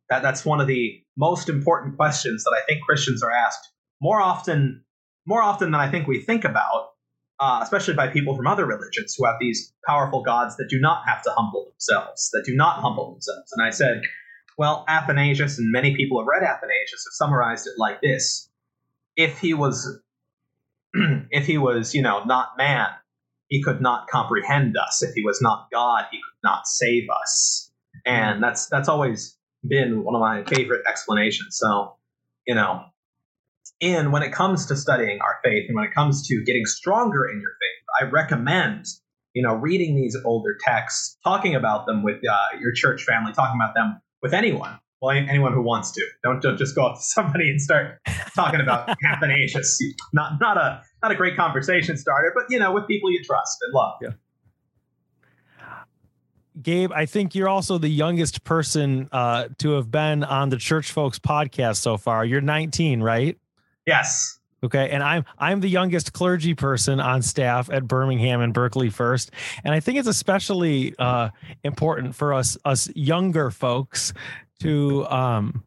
That 0.10 0.22
that's 0.22 0.46
one 0.46 0.60
of 0.60 0.68
the 0.68 1.02
most 1.18 1.48
important 1.50 1.96
questions 1.96 2.44
that 2.44 2.52
I 2.52 2.66
think 2.66 2.84
Christians 2.84 3.24
are 3.24 3.32
asked 3.32 3.72
more 4.02 4.22
often 4.22 4.84
more 5.26 5.42
often 5.42 5.72
than 5.72 5.80
I 5.80 5.90
think 5.90 6.08
we 6.08 6.20
think 6.20 6.44
about 6.44 6.90
uh, 7.40 7.60
especially 7.62 7.94
by 7.94 8.08
people 8.08 8.36
from 8.36 8.48
other 8.48 8.66
religions 8.66 9.16
who 9.18 9.26
have 9.26 9.36
these 9.40 9.74
powerful 9.86 10.24
gods 10.24 10.56
that 10.58 10.70
do 10.70 10.80
not 10.80 11.04
have 11.06 11.22
to 11.24 11.32
humble 11.32 11.66
themselves, 11.72 12.30
that 12.32 12.44
do 12.46 12.56
not 12.56 12.80
humble 12.80 13.12
themselves. 13.12 13.52
And 13.54 13.66
I 13.66 13.70
said, 13.70 14.02
well, 14.58 14.86
Athanasius 14.88 15.58
and 15.58 15.72
many 15.72 15.96
people 15.96 16.20
have 16.20 16.28
read 16.28 16.44
Athanasius 16.44 17.06
have 17.06 17.14
summarized 17.14 17.68
it 17.68 17.74
like 17.78 18.02
this: 18.02 18.50
if 19.16 19.40
he 19.40 19.54
was, 19.54 20.00
if 20.94 21.46
he 21.46 21.58
was, 21.58 21.94
you 21.94 22.02
know, 22.02 22.24
not 22.24 22.58
man, 22.58 22.88
he 23.48 23.62
could 23.62 23.82
not 23.82 24.08
comprehend 24.08 24.76
us. 24.78 25.04
If 25.04 25.14
he 25.14 25.24
was 25.24 25.42
not 25.42 25.68
God, 25.72 26.06
he 26.12 26.18
could 26.18 26.48
not 26.48 26.68
save 26.68 27.08
us. 27.22 27.72
And 28.06 28.44
that's 28.44 28.68
that's 28.68 28.90
always 28.90 29.38
been 29.68 30.04
one 30.04 30.16
of 30.16 30.22
my 30.22 30.44
favorite 30.44 30.84
explanations. 30.88 31.58
So, 31.58 31.96
you 32.48 32.56
know, 32.56 32.84
and 33.82 34.12
when 34.12 34.24
it 34.24 34.32
comes 34.32 34.66
to 34.68 34.76
studying 34.76 35.20
our 35.22 35.40
faith 35.44 35.66
and 35.68 35.76
when 35.76 35.86
it 35.86 35.94
comes 35.94 36.28
to 36.28 36.44
getting 36.44 36.66
stronger 36.66 37.26
in 37.26 37.42
your 37.42 37.52
faith, 37.52 37.86
I 38.02 38.10
recommend, 38.10 38.86
you 39.34 39.44
know, 39.44 39.54
reading 39.54 39.96
these 39.96 40.18
older 40.26 40.58
texts, 40.60 41.18
talking 41.24 41.56
about 41.56 41.86
them 41.86 42.04
with 42.04 42.22
uh, 42.28 42.58
your 42.60 42.72
church 42.72 43.04
family, 43.04 43.34
talking 43.34 43.60
about 43.60 43.74
them 43.76 44.02
with 44.24 44.34
anyone. 44.34 44.80
Well, 45.02 45.16
anyone 45.16 45.52
who 45.52 45.62
wants 45.62 45.92
to. 45.92 46.02
Don't, 46.24 46.42
don't 46.42 46.58
just 46.58 46.76
go 46.76 46.86
up 46.86 46.96
to 46.96 47.02
somebody 47.02 47.50
and 47.50 47.62
start 47.62 48.00
talking 48.34 48.62
about 48.62 48.90
Athanasius. 49.06 49.80
Not 50.14 50.40
not 50.40 50.58
a 50.58 50.82
not 51.04 51.12
a 51.12 51.16
great 51.16 51.36
conversation 51.36 51.98
starter, 51.98 52.32
but 52.34 52.46
you 52.50 52.58
know, 52.58 52.72
with 52.72 52.88
people 52.88 53.12
you 53.12 53.22
trust 53.22 53.58
and 53.62 53.74
love. 53.74 53.96
Yeah. 54.02 54.10
Gabe, 56.62 56.92
I 56.94 57.06
think 57.06 57.36
you're 57.36 57.50
also 57.50 57.78
the 57.80 57.90
youngest 57.90 58.44
person 58.44 59.10
uh, 59.12 59.50
to 59.58 59.72
have 59.72 59.92
been 59.92 60.24
on 60.24 60.50
the 60.50 60.58
Church 60.58 60.92
Folks 60.92 61.20
podcast 61.20 61.78
so 61.78 61.98
far. 61.98 62.24
You're 62.24 62.42
19, 62.42 63.02
right? 63.02 63.38
Yes. 63.88 64.40
Okay, 64.64 64.90
and 64.90 65.04
I'm 65.04 65.26
I'm 65.38 65.60
the 65.60 65.70
youngest 65.70 66.14
clergy 66.14 66.54
person 66.54 67.00
on 67.00 67.22
staff 67.22 67.70
at 67.70 67.86
Birmingham 67.86 68.40
and 68.42 68.54
Berkley 68.54 68.90
First, 68.90 69.32
and 69.64 69.74
I 69.74 69.82
think 69.82 70.00
it's 70.00 70.08
especially 70.08 70.96
uh, 70.98 71.30
important 71.64 72.16
for 72.16 72.34
us 72.34 72.58
us 72.64 72.90
younger 72.96 73.52
folks 73.52 74.14
to 74.62 75.06
um, 75.08 75.66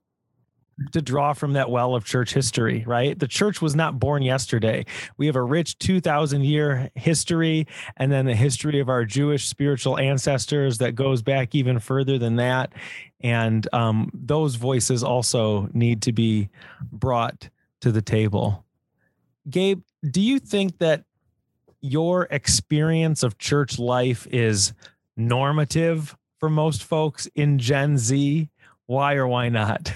to 0.93 1.01
draw 1.01 1.33
from 1.33 1.55
that 1.55 1.71
well 1.71 1.95
of 1.95 2.05
church 2.05 2.35
history, 2.35 2.85
right? 2.87 3.19
The 3.19 3.29
church 3.29 3.63
was 3.63 3.75
not 3.75 3.99
born 3.99 4.23
yesterday. 4.23 4.85
We 5.17 5.27
have 5.27 5.37
a 5.37 5.43
rich 5.43 5.79
2,000 5.79 6.45
year 6.45 6.91
history, 6.95 7.67
and 7.97 8.13
then 8.13 8.27
the 8.27 8.35
history 8.35 8.81
of 8.81 8.89
our 8.89 9.05
Jewish 9.05 9.47
spiritual 9.47 9.99
ancestors 9.99 10.79
that 10.79 10.95
goes 10.95 11.23
back 11.23 11.55
even 11.55 11.79
further 11.79 12.19
than 12.19 12.37
that. 12.37 12.73
And 13.21 13.67
um, 13.73 14.11
those 14.13 14.57
voices 14.57 15.03
also 15.03 15.69
need 15.73 16.03
to 16.03 16.13
be 16.13 16.51
brought 16.93 17.49
to 17.81 17.91
the 17.91 18.03
table. 18.03 18.66
Gabe, 19.49 19.83
do 20.11 20.21
you 20.21 20.39
think 20.39 20.79
that 20.79 21.05
your 21.81 22.27
experience 22.31 23.23
of 23.23 23.39
church 23.39 23.79
life 23.79 24.27
is 24.31 24.73
normative 25.17 26.17
for 26.39 26.51
most 26.51 26.83
folks 26.83 27.27
in 27.35 27.59
Gen 27.59 27.97
Z? 27.99 28.49
Why 28.87 29.15
or 29.15 29.27
why 29.27 29.49
not? 29.49 29.93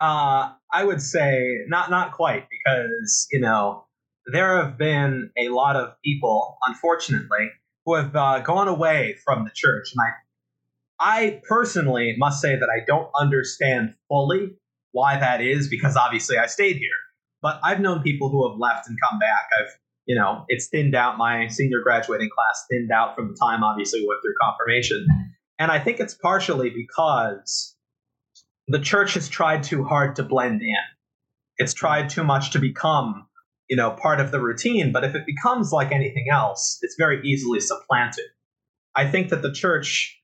Uh, 0.00 0.52
I 0.72 0.84
would 0.84 1.00
say 1.00 1.64
not 1.68 1.90
not 1.90 2.12
quite 2.12 2.46
because 2.50 3.26
you 3.32 3.40
know 3.40 3.86
there 4.26 4.62
have 4.62 4.76
been 4.76 5.30
a 5.38 5.48
lot 5.48 5.76
of 5.76 5.94
people, 6.04 6.58
unfortunately, 6.66 7.50
who 7.84 7.94
have 7.94 8.14
uh, 8.14 8.40
gone 8.40 8.68
away 8.68 9.16
from 9.24 9.44
the 9.44 9.50
church, 9.54 9.92
and 9.94 10.02
I 10.02 10.10
I 10.98 11.40
personally 11.48 12.14
must 12.18 12.40
say 12.40 12.56
that 12.56 12.68
I 12.68 12.84
don't 12.86 13.10
understand 13.18 13.94
fully 14.08 14.56
why 14.92 15.18
that 15.18 15.40
is 15.40 15.68
because 15.68 15.96
obviously 15.96 16.38
I 16.38 16.46
stayed 16.46 16.76
here. 16.76 16.88
But 17.46 17.60
I've 17.62 17.78
known 17.78 18.02
people 18.02 18.28
who 18.28 18.50
have 18.50 18.58
left 18.58 18.88
and 18.88 18.98
come 19.00 19.20
back. 19.20 19.48
I've, 19.56 19.70
you 20.04 20.16
know, 20.16 20.44
it's 20.48 20.66
thinned 20.66 20.96
out. 20.96 21.16
My 21.16 21.46
senior 21.46 21.80
graduating 21.80 22.28
class 22.34 22.66
thinned 22.68 22.90
out 22.90 23.14
from 23.14 23.28
the 23.28 23.36
time, 23.40 23.62
obviously, 23.62 24.00
we 24.00 24.08
went 24.08 24.20
through 24.20 24.34
confirmation. 24.42 25.06
And 25.56 25.70
I 25.70 25.78
think 25.78 26.00
it's 26.00 26.14
partially 26.14 26.70
because 26.70 27.76
the 28.66 28.80
church 28.80 29.14
has 29.14 29.28
tried 29.28 29.62
too 29.62 29.84
hard 29.84 30.16
to 30.16 30.24
blend 30.24 30.60
in. 30.60 30.74
It's 31.58 31.72
tried 31.72 32.10
too 32.10 32.24
much 32.24 32.50
to 32.50 32.58
become, 32.58 33.28
you 33.70 33.76
know, 33.76 33.92
part 33.92 34.18
of 34.18 34.32
the 34.32 34.40
routine. 34.40 34.90
But 34.90 35.04
if 35.04 35.14
it 35.14 35.24
becomes 35.24 35.70
like 35.70 35.92
anything 35.92 36.26
else, 36.28 36.80
it's 36.82 36.96
very 36.98 37.20
easily 37.22 37.60
supplanted. 37.60 38.24
I 38.96 39.06
think 39.08 39.28
that 39.28 39.42
the 39.42 39.52
church 39.52 40.20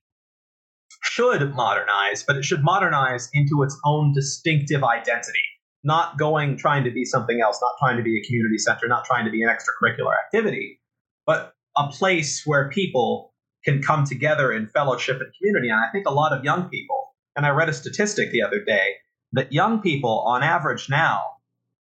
should 1.05 1.55
modernize, 1.55 2.25
but 2.27 2.35
it 2.35 2.45
should 2.45 2.65
modernize 2.65 3.31
into 3.33 3.63
its 3.63 3.79
own 3.85 4.13
distinctive 4.13 4.83
identity. 4.83 5.39
Not 5.85 6.19
going 6.19 6.57
trying 6.57 6.85
to 6.85 6.91
be 6.91 7.05
something 7.05 7.41
else, 7.41 7.59
not 7.61 7.73
trying 7.79 7.97
to 7.97 8.03
be 8.03 8.19
a 8.19 8.23
community 8.25 8.59
center, 8.59 8.87
not 8.89 9.05
trying 9.05 9.25
to 9.25 9.31
be 9.31 9.43
an 9.43 9.49
extracurricular 9.49 10.15
activity, 10.25 10.81
but 11.27 11.55
a 11.77 11.89
place 11.89 12.43
where 12.47 12.69
people 12.71 13.33
can 13.65 13.83
come 13.83 14.05
together 14.05 14.53
in 14.53 14.67
fellowship 14.69 15.21
and 15.21 15.33
community. 15.39 15.69
And 15.69 15.79
I 15.79 15.91
think 15.93 16.07
a 16.07 16.13
lot 16.13 16.33
of 16.33 16.45
young 16.45 16.69
people, 16.69 17.15
and 17.37 17.47
I 17.47 17.51
read 17.51 17.69
a 17.69 17.73
statistic 17.73 18.31
the 18.31 18.43
other 18.43 18.63
day 18.65 18.95
that 19.33 19.53
young 19.53 19.81
people, 19.81 20.21
on 20.27 20.43
average 20.43 20.89
now, 20.89 21.23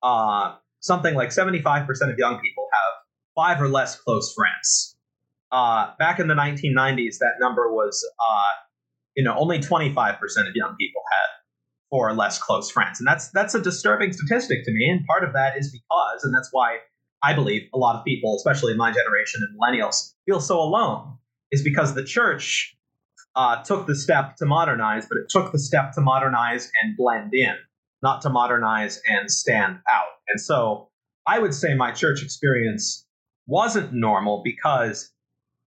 uh, 0.02 0.54
something 0.80 1.14
like 1.14 1.30
75% 1.30 1.88
of 2.12 2.18
young 2.18 2.38
people 2.40 2.68
have 2.72 2.92
five 3.34 3.62
or 3.62 3.68
less 3.68 3.96
close 3.96 4.32
friends. 4.34 4.96
Uh, 5.50 5.92
back 5.98 6.20
in 6.20 6.28
the 6.28 6.34
1990s, 6.34 7.18
that 7.18 7.34
number 7.40 7.72
was 7.72 8.06
uh, 8.20 8.58
you 9.18 9.24
know, 9.24 9.34
only 9.36 9.58
25% 9.58 10.14
of 10.20 10.54
young 10.54 10.76
people 10.78 11.02
had 11.10 11.28
or 11.90 12.12
less 12.14 12.38
close 12.38 12.70
friends. 12.70 13.00
And 13.00 13.06
that's 13.06 13.30
that's 13.30 13.54
a 13.54 13.62
disturbing 13.62 14.12
statistic 14.12 14.64
to 14.64 14.72
me. 14.72 14.88
And 14.90 15.06
part 15.06 15.24
of 15.24 15.32
that 15.34 15.56
is 15.58 15.72
because, 15.72 16.24
and 16.24 16.34
that's 16.34 16.48
why 16.52 16.78
I 17.22 17.34
believe 17.34 17.62
a 17.74 17.78
lot 17.78 17.96
of 17.96 18.04
people, 18.04 18.36
especially 18.36 18.72
in 18.72 18.78
my 18.78 18.92
generation 18.92 19.42
and 19.42 19.58
millennials, 19.58 20.14
feel 20.26 20.40
so 20.40 20.60
alone, 20.60 21.16
is 21.52 21.62
because 21.62 21.94
the 21.94 22.04
church 22.04 22.76
uh, 23.36 23.62
took 23.62 23.86
the 23.86 23.94
step 23.96 24.36
to 24.36 24.46
modernize, 24.46 25.06
but 25.08 25.18
it 25.18 25.28
took 25.28 25.52
the 25.52 25.58
step 25.58 25.92
to 25.92 26.00
modernize 26.00 26.70
and 26.82 26.96
blend 26.96 27.32
in. 27.34 27.54
not 28.02 28.22
to 28.22 28.30
modernize 28.30 29.00
and 29.08 29.30
stand 29.30 29.78
out. 29.90 30.06
And 30.28 30.40
so 30.40 30.88
I 31.26 31.38
would 31.38 31.54
say 31.54 31.74
my 31.74 31.92
church 31.92 32.22
experience 32.22 33.06
wasn't 33.46 33.92
normal 33.92 34.42
because 34.44 35.10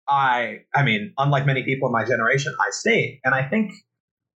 I, 0.10 0.60
I 0.76 0.84
mean, 0.84 1.14
unlike 1.18 1.46
many 1.46 1.64
people 1.64 1.88
in 1.88 1.94
my 1.94 2.06
generation, 2.06 2.54
I 2.60 2.70
stayed. 2.72 3.20
And 3.24 3.36
I 3.36 3.48
think 3.48 3.72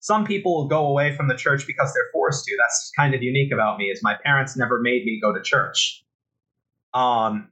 some 0.01 0.25
people 0.25 0.67
go 0.67 0.87
away 0.87 1.15
from 1.15 1.27
the 1.27 1.35
church 1.35 1.65
because 1.65 1.93
they're 1.93 2.09
forced 2.11 2.45
to. 2.45 2.57
That's 2.59 2.91
kind 2.97 3.13
of 3.13 3.21
unique 3.21 3.53
about 3.53 3.77
me 3.77 3.85
is 3.85 4.01
my 4.03 4.15
parents 4.23 4.57
never 4.57 4.81
made 4.81 5.05
me 5.05 5.19
go 5.21 5.31
to 5.33 5.41
church. 5.41 6.03
Um, 6.93 7.49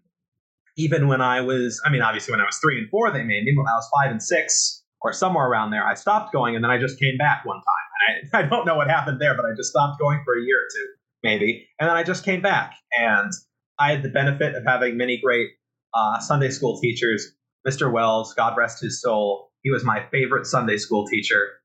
even 0.75 1.08
when 1.08 1.22
I 1.22 1.41
was, 1.41 1.79
I 1.86 1.91
mean, 1.91 2.01
obviously 2.01 2.32
when 2.32 2.41
I 2.41 2.46
was 2.46 2.58
three 2.58 2.79
and 2.79 2.89
four, 2.89 3.12
they 3.12 3.24
made 3.24 3.44
me. 3.44 3.53
When 3.56 3.68
I 3.68 3.75
was 3.75 3.88
five 3.96 4.12
and 4.12 4.22
six, 4.22 4.84
or 5.01 5.13
somewhere 5.13 5.48
around 5.48 5.72
there, 5.72 5.86
I 5.86 5.94
stopped 5.94 6.34
going, 6.34 6.56
and 6.56 6.63
then 6.63 6.72
I 6.72 6.77
just 6.77 7.00
came 7.00 7.18
back 7.18 7.46
one 7.46 7.58
time. 7.58 7.63
And 8.08 8.29
I, 8.34 8.39
I 8.46 8.50
don't 8.50 8.65
know 8.65 8.75
what 8.75 8.89
happened 8.89 9.22
there, 9.22 9.36
but 9.36 9.46
I 9.46 9.53
just 9.56 9.70
stopped 9.70 10.00
going 10.00 10.22
for 10.25 10.38
a 10.38 10.41
year 10.41 10.58
or 10.58 10.68
two, 10.75 10.88
maybe, 11.24 11.68
and 11.79 11.89
then 11.89 11.96
I 11.96 12.03
just 12.03 12.25
came 12.25 12.41
back. 12.41 12.74
And 12.98 13.32
I 13.77 13.91
had 13.91 14.03
the 14.03 14.10
benefit 14.10 14.56
of 14.56 14.63
having 14.65 14.98
many 14.98 15.22
great 15.24 15.51
uh, 15.94 16.20
Sunday 16.20 16.50
school 16.50 16.79
teachers. 16.82 17.32
Mr. 17.68 17.91
Wells, 17.91 18.34
God 18.34 18.56
rest 18.58 18.82
his 18.82 19.01
soul, 19.01 19.51
he 19.62 19.70
was 19.70 19.84
my 19.84 20.06
favorite 20.12 20.46
Sunday 20.46 20.77
school 20.77 21.06
teacher 21.06 21.58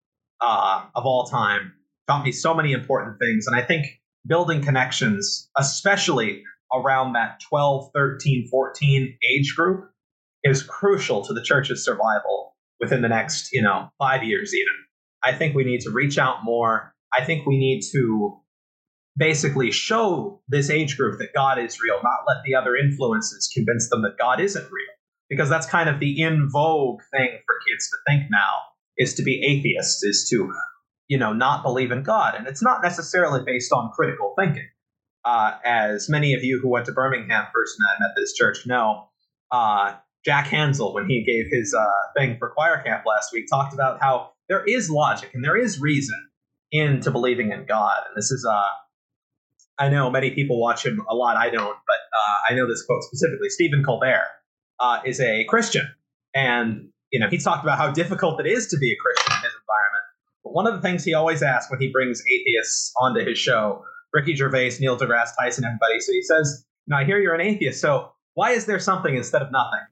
uh, 0.44 0.84
of 0.94 1.04
all 1.04 1.24
time. 1.24 1.72
Taught 2.06 2.24
me 2.24 2.32
so 2.32 2.54
many 2.54 2.72
important 2.72 3.18
things, 3.18 3.46
and 3.46 3.56
I 3.56 3.62
think 3.62 3.86
building 4.26 4.62
connections, 4.62 5.48
especially 5.56 6.42
around 6.74 7.14
that 7.14 7.40
12, 7.48 7.90
13, 7.94 8.48
14 8.50 9.18
age 9.30 9.54
group 9.56 9.90
is 10.42 10.62
crucial 10.62 11.24
to 11.24 11.32
the 11.32 11.42
church's 11.42 11.84
survival 11.84 12.54
within 12.80 13.00
the 13.00 13.08
next, 13.08 13.52
you 13.52 13.62
know, 13.62 13.88
five 13.98 14.22
years 14.22 14.54
even. 14.54 14.72
I 15.24 15.32
think 15.32 15.54
we 15.54 15.64
need 15.64 15.80
to 15.82 15.90
reach 15.90 16.18
out 16.18 16.44
more. 16.44 16.92
I 17.16 17.24
think 17.24 17.46
we 17.46 17.56
need 17.56 17.82
to 17.92 18.38
basically 19.16 19.70
show 19.70 20.42
this 20.48 20.68
age 20.68 20.96
group 20.96 21.18
that 21.20 21.32
God 21.34 21.58
is 21.58 21.80
real, 21.80 21.96
not 22.02 22.24
let 22.26 22.42
the 22.44 22.54
other 22.54 22.76
influences 22.76 23.50
convince 23.54 23.88
them 23.88 24.02
that 24.02 24.18
God 24.18 24.40
isn't 24.40 24.64
real. 24.64 24.94
Because 25.30 25.48
that's 25.48 25.66
kind 25.66 25.88
of 25.88 26.00
the 26.00 26.20
in 26.20 26.50
vogue 26.50 27.00
thing 27.10 27.38
for 27.46 27.54
kids 27.66 27.88
to 27.88 27.96
think 28.06 28.24
now 28.30 28.73
is 28.98 29.14
to 29.14 29.22
be 29.22 29.42
atheists, 29.42 30.02
is 30.02 30.28
to, 30.30 30.52
you 31.08 31.18
know, 31.18 31.32
not 31.32 31.62
believe 31.62 31.90
in 31.90 32.02
God. 32.02 32.34
And 32.34 32.46
it's 32.46 32.62
not 32.62 32.82
necessarily 32.82 33.42
based 33.44 33.72
on 33.72 33.90
critical 33.94 34.34
thinking 34.38 34.68
uh, 35.24 35.52
as 35.64 36.08
many 36.08 36.34
of 36.34 36.44
you 36.44 36.60
who 36.60 36.68
went 36.68 36.86
to 36.86 36.92
Birmingham 36.92 37.46
First 37.54 37.76
and 37.78 38.00
met 38.00 38.10
this 38.16 38.34
Church 38.34 38.66
know, 38.66 39.08
uh, 39.50 39.94
Jack 40.24 40.46
Hansel, 40.46 40.94
when 40.94 41.08
he 41.08 41.24
gave 41.24 41.46
his 41.50 41.74
uh, 41.74 41.86
thing 42.16 42.36
for 42.38 42.50
choir 42.50 42.82
camp 42.82 43.04
last 43.06 43.32
week, 43.32 43.46
talked 43.48 43.74
about 43.74 44.00
how 44.00 44.32
there 44.48 44.64
is 44.64 44.90
logic 44.90 45.30
and 45.34 45.44
there 45.44 45.56
is 45.56 45.80
reason 45.80 46.18
into 46.72 47.10
believing 47.10 47.52
in 47.52 47.64
God. 47.66 48.02
And 48.06 48.16
this 48.16 48.30
is, 48.30 48.46
uh, 48.48 48.68
I 49.78 49.88
know 49.88 50.10
many 50.10 50.30
people 50.30 50.60
watch 50.60 50.84
him 50.84 51.04
a 51.08 51.14
lot. 51.14 51.36
I 51.36 51.50
don't, 51.50 51.76
but 51.86 51.96
uh, 51.96 52.36
I 52.50 52.54
know 52.54 52.66
this 52.66 52.84
quote 52.84 53.02
specifically. 53.04 53.48
Stephen 53.48 53.82
Colbert 53.82 54.26
uh, 54.80 55.00
is 55.04 55.20
a 55.20 55.44
Christian, 55.44 55.88
and 56.34 56.88
you 57.14 57.20
know 57.20 57.28
he's 57.30 57.44
talked 57.44 57.62
about 57.62 57.78
how 57.78 57.92
difficult 57.92 58.40
it 58.40 58.46
is 58.46 58.66
to 58.66 58.76
be 58.76 58.90
a 58.90 58.96
Christian 58.96 59.32
in 59.36 59.44
his 59.44 59.52
environment. 59.54 60.04
But 60.42 60.52
one 60.52 60.66
of 60.66 60.74
the 60.74 60.80
things 60.80 61.04
he 61.04 61.14
always 61.14 61.44
asks 61.44 61.70
when 61.70 61.80
he 61.80 61.88
brings 61.88 62.20
atheists 62.28 62.92
onto 63.00 63.24
his 63.24 63.38
show 63.38 63.84
Ricky 64.12 64.34
Gervais, 64.34 64.72
Neil 64.80 64.98
deGrasse 64.98 65.30
Tyson, 65.38 65.64
everybody. 65.64 66.00
So 66.00 66.10
he 66.10 66.22
says, 66.22 66.66
"Now 66.88 66.98
I 66.98 67.04
hear 67.04 67.20
you're 67.20 67.34
an 67.34 67.40
atheist. 67.40 67.80
So 67.80 68.10
why 68.34 68.50
is 68.50 68.66
there 68.66 68.80
something 68.80 69.14
instead 69.14 69.42
of 69.42 69.52
nothing?" 69.52 69.86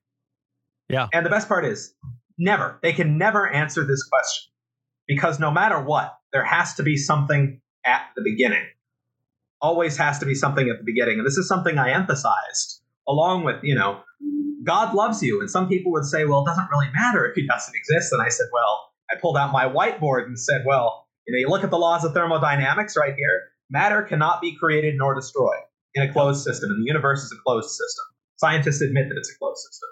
Yeah. 0.89 1.07
And 1.13 1.25
the 1.25 1.31
best 1.31 1.47
part 1.47 1.65
is, 1.65 1.95
never. 2.39 2.81
They 2.83 2.93
can 2.93 3.19
never 3.19 3.49
answer 3.49 3.87
this 3.87 4.03
question 4.03 4.51
because 5.07 5.39
no 5.39 5.53
matter 5.53 5.81
what, 5.81 6.19
there 6.33 6.45
has 6.45 6.75
to 6.75 6.83
be 6.83 6.97
something 6.97 7.61
at 7.87 8.03
the 8.17 8.23
beginning. 8.23 8.67
Always 9.61 9.97
has 9.97 10.19
to 10.19 10.27
be 10.27 10.35
something 10.35 10.69
at 10.69 10.79
the 10.79 10.85
beginning, 10.85 11.19
and 11.19 11.27
this 11.27 11.39
is 11.39 11.47
something 11.47 11.79
I 11.79 11.93
emphasized 11.93 12.82
along 13.09 13.45
with 13.45 13.63
you 13.63 13.75
know, 13.75 14.01
God 14.65 14.95
loves 14.95 15.23
you, 15.23 15.41
and 15.41 15.51
some 15.51 15.69
people 15.69 15.93
would 15.93 16.05
say, 16.05 16.25
well, 16.25 16.43
it 16.43 16.47
doesn't 16.47 16.69
really 16.71 16.89
matter 16.95 17.27
if 17.27 17.35
He 17.35 17.47
doesn't 17.47 17.75
exist. 17.75 18.13
And 18.13 18.23
I 18.23 18.29
said, 18.29 18.47
well, 18.53 18.91
I 19.11 19.19
pulled 19.21 19.37
out 19.37 19.53
my 19.53 19.65
whiteboard 19.67 20.27
and 20.27 20.39
said, 20.39 20.65
well, 20.67 21.07
you 21.27 21.35
know, 21.35 21.39
you 21.39 21.49
look 21.49 21.65
at 21.65 21.71
the 21.71 21.79
laws 21.79 22.05
of 22.05 22.15
thermodynamics 22.15 22.97
right 22.97 23.15
here 23.15 23.53
Matter 23.73 24.03
cannot 24.03 24.43
be 24.43 24.55
created 24.55 24.97
nor 24.99 25.15
destroyed 25.15 25.63
in 25.95 26.03
a 26.03 26.13
closed 26.13 26.45
system, 26.45 26.71
and 26.71 26.83
the 26.83 26.87
universe 26.87 27.23
is 27.23 27.33
a 27.33 27.43
closed 27.43 27.71
system. 27.71 28.05
Scientists 28.37 28.83
admit 28.83 29.09
that 29.09 29.17
it's 29.17 29.33
a 29.33 29.39
closed 29.39 29.63
system. 29.63 29.89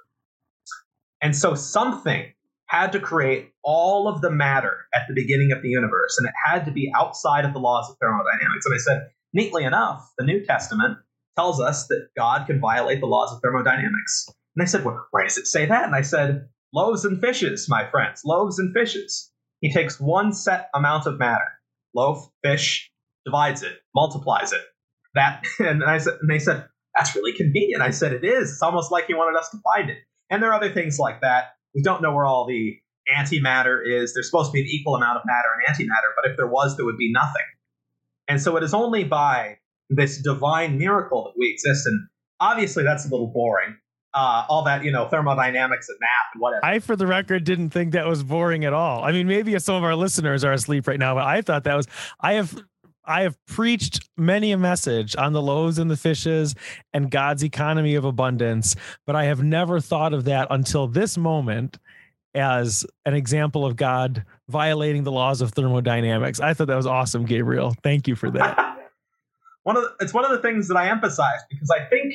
And 1.23 1.35
so 1.35 1.55
something 1.55 2.31
had 2.67 2.93
to 2.93 3.01
create 3.01 3.53
all 3.65 4.07
of 4.07 4.21
the 4.21 4.31
matter 4.31 4.85
at 4.95 5.09
the 5.09 5.15
beginning 5.15 5.51
of 5.51 5.63
the 5.63 5.71
universe, 5.71 6.19
and 6.19 6.29
it 6.29 6.35
had 6.47 6.67
to 6.67 6.71
be 6.71 6.93
outside 6.95 7.47
of 7.47 7.55
the 7.55 7.59
laws 7.59 7.89
of 7.91 7.97
thermodynamics. 7.99 8.67
And 8.67 8.75
I 8.75 8.79
said, 8.79 9.11
neatly 9.33 9.65
enough, 9.65 10.13
the 10.19 10.27
New 10.27 10.45
Testament 10.45 10.99
tells 11.37 11.61
us 11.61 11.87
that 11.89 12.09
God 12.17 12.47
can 12.47 12.61
violate 12.61 13.01
the 13.01 13.07
laws 13.07 13.33
of 13.33 13.41
thermodynamics. 13.41 14.27
And 14.57 14.63
I 14.63 14.67
said, 14.67 14.85
well, 14.85 15.07
why 15.11 15.25
does 15.25 15.39
it 15.39 15.47
say 15.47 15.67
that? 15.67 15.85
And 15.85 15.95
I 15.95 16.03
said, 16.03 16.49
loaves 16.73 17.05
and 17.05 17.21
fishes, 17.21 17.69
my 17.69 17.89
friends, 17.91 18.23
loaves 18.25 18.59
and 18.59 18.75
fishes. 18.75 19.31
He 19.61 19.73
takes 19.73 20.01
one 20.01 20.33
set 20.33 20.69
amount 20.75 21.07
of 21.07 21.19
matter, 21.19 21.49
loaf, 21.95 22.29
fish, 22.43 22.91
divides 23.25 23.63
it, 23.63 23.75
multiplies 23.95 24.53
it. 24.53 24.63
That 25.15 25.45
and 25.59 25.85
I 25.85 25.99
said, 25.99 26.15
and 26.21 26.31
they 26.31 26.39
said 26.39 26.67
that's 26.95 27.15
really 27.15 27.33
convenient. 27.33 27.83
I 27.83 27.91
said 27.91 28.13
it 28.13 28.25
is. 28.25 28.51
It's 28.51 28.63
almost 28.63 28.91
like 28.91 29.07
he 29.07 29.15
wanted 29.15 29.39
us 29.39 29.49
to 29.51 29.59
find 29.59 29.91
it. 29.91 29.99
And 30.29 30.43
there 30.43 30.51
are 30.51 30.55
other 30.55 30.73
things 30.73 30.99
like 30.99 31.21
that. 31.21 31.55
We 31.75 31.83
don't 31.83 32.03
know 32.03 32.13
where 32.13 32.27
all 32.27 32.47
the 32.47 32.77
antimatter 33.17 33.81
is. 33.85 34.15
There's 34.15 34.29
supposed 34.29 34.51
to 34.51 34.53
be 34.53 34.61
an 34.61 34.67
equal 34.67 34.97
amount 34.97 35.19
of 35.19 35.23
matter 35.25 35.49
and 35.55 35.77
antimatter, 35.77 36.13
but 36.17 36.31
if 36.31 36.37
there 36.37 36.47
was, 36.47 36.77
there 36.77 36.85
would 36.85 36.97
be 36.97 37.13
nothing. 37.13 37.43
And 38.29 38.41
so 38.41 38.57
it 38.57 38.63
is 38.63 38.75
only 38.75 39.05
by 39.05 39.59
this 39.91 40.23
divine 40.23 40.79
miracle 40.79 41.25
that 41.25 41.33
we 41.39 41.51
exist. 41.51 41.87
And 41.87 42.09
obviously, 42.39 42.85
that's 42.85 43.07
a 43.07 43.09
little 43.09 43.27
boring. 43.27 43.77
Uh, 44.13 44.45
all 44.49 44.65
that 44.65 44.83
you 44.83 44.91
know, 44.91 45.09
thermodynamics 45.09 45.89
and 45.89 45.99
math 46.01 46.35
and 46.35 46.41
whatever. 46.41 46.65
I, 46.65 46.81
for 46.81 46.97
the 46.97 47.07
record, 47.07 47.45
didn't 47.45 47.71
think 47.71 47.93
that 47.93 48.07
was 48.07 48.25
boring 48.25 48.65
at 48.65 48.73
all. 48.73 49.05
I 49.05 49.13
mean, 49.13 49.29
maybe 49.29 49.57
some 49.61 49.77
of 49.77 49.85
our 49.85 49.95
listeners 49.95 50.43
are 50.43 50.53
asleep 50.53 50.89
right 50.89 50.99
now, 50.99 51.15
but 51.15 51.25
I 51.25 51.43
thought 51.43 51.65
that 51.65 51.77
was. 51.77 51.87
I 52.21 52.33
have 52.33 52.61
I 53.05 53.23
have 53.23 53.37
preached 53.47 54.09
many 54.17 54.53
a 54.53 54.59
message 54.59 55.17
on 55.17 55.33
the 55.33 55.43
loaves 55.43 55.79
and 55.79 55.91
the 55.91 55.97
fishes 55.97 56.55
and 56.93 57.11
God's 57.11 57.43
economy 57.43 57.95
of 57.95 58.05
abundance, 58.05 58.77
but 59.07 59.17
I 59.17 59.25
have 59.25 59.43
never 59.43 59.81
thought 59.81 60.13
of 60.13 60.25
that 60.25 60.49
until 60.51 60.87
this 60.87 61.17
moment 61.17 61.79
as 62.35 62.87
an 63.05 63.15
example 63.15 63.67
of 63.67 63.77
God 63.77 64.25
violating 64.49 65.03
the 65.05 65.13
laws 65.13 65.41
of 65.41 65.53
thermodynamics. 65.53 66.41
I 66.41 66.55
thought 66.55 66.69
that 66.69 66.77
was 66.77 66.87
awesome, 66.87 67.25
Gabriel. 67.25 67.75
Thank 67.83 68.07
you 68.07 68.15
for 68.15 68.31
that. 68.31 68.77
one 69.63 69.77
of 69.77 69.83
the, 69.83 69.91
it's 70.01 70.15
one 70.15 70.25
of 70.25 70.31
the 70.31 70.39
things 70.39 70.69
that 70.69 70.77
I 70.77 70.89
emphasize 70.89 71.41
because 71.51 71.71
I 71.71 71.85
think 71.85 72.15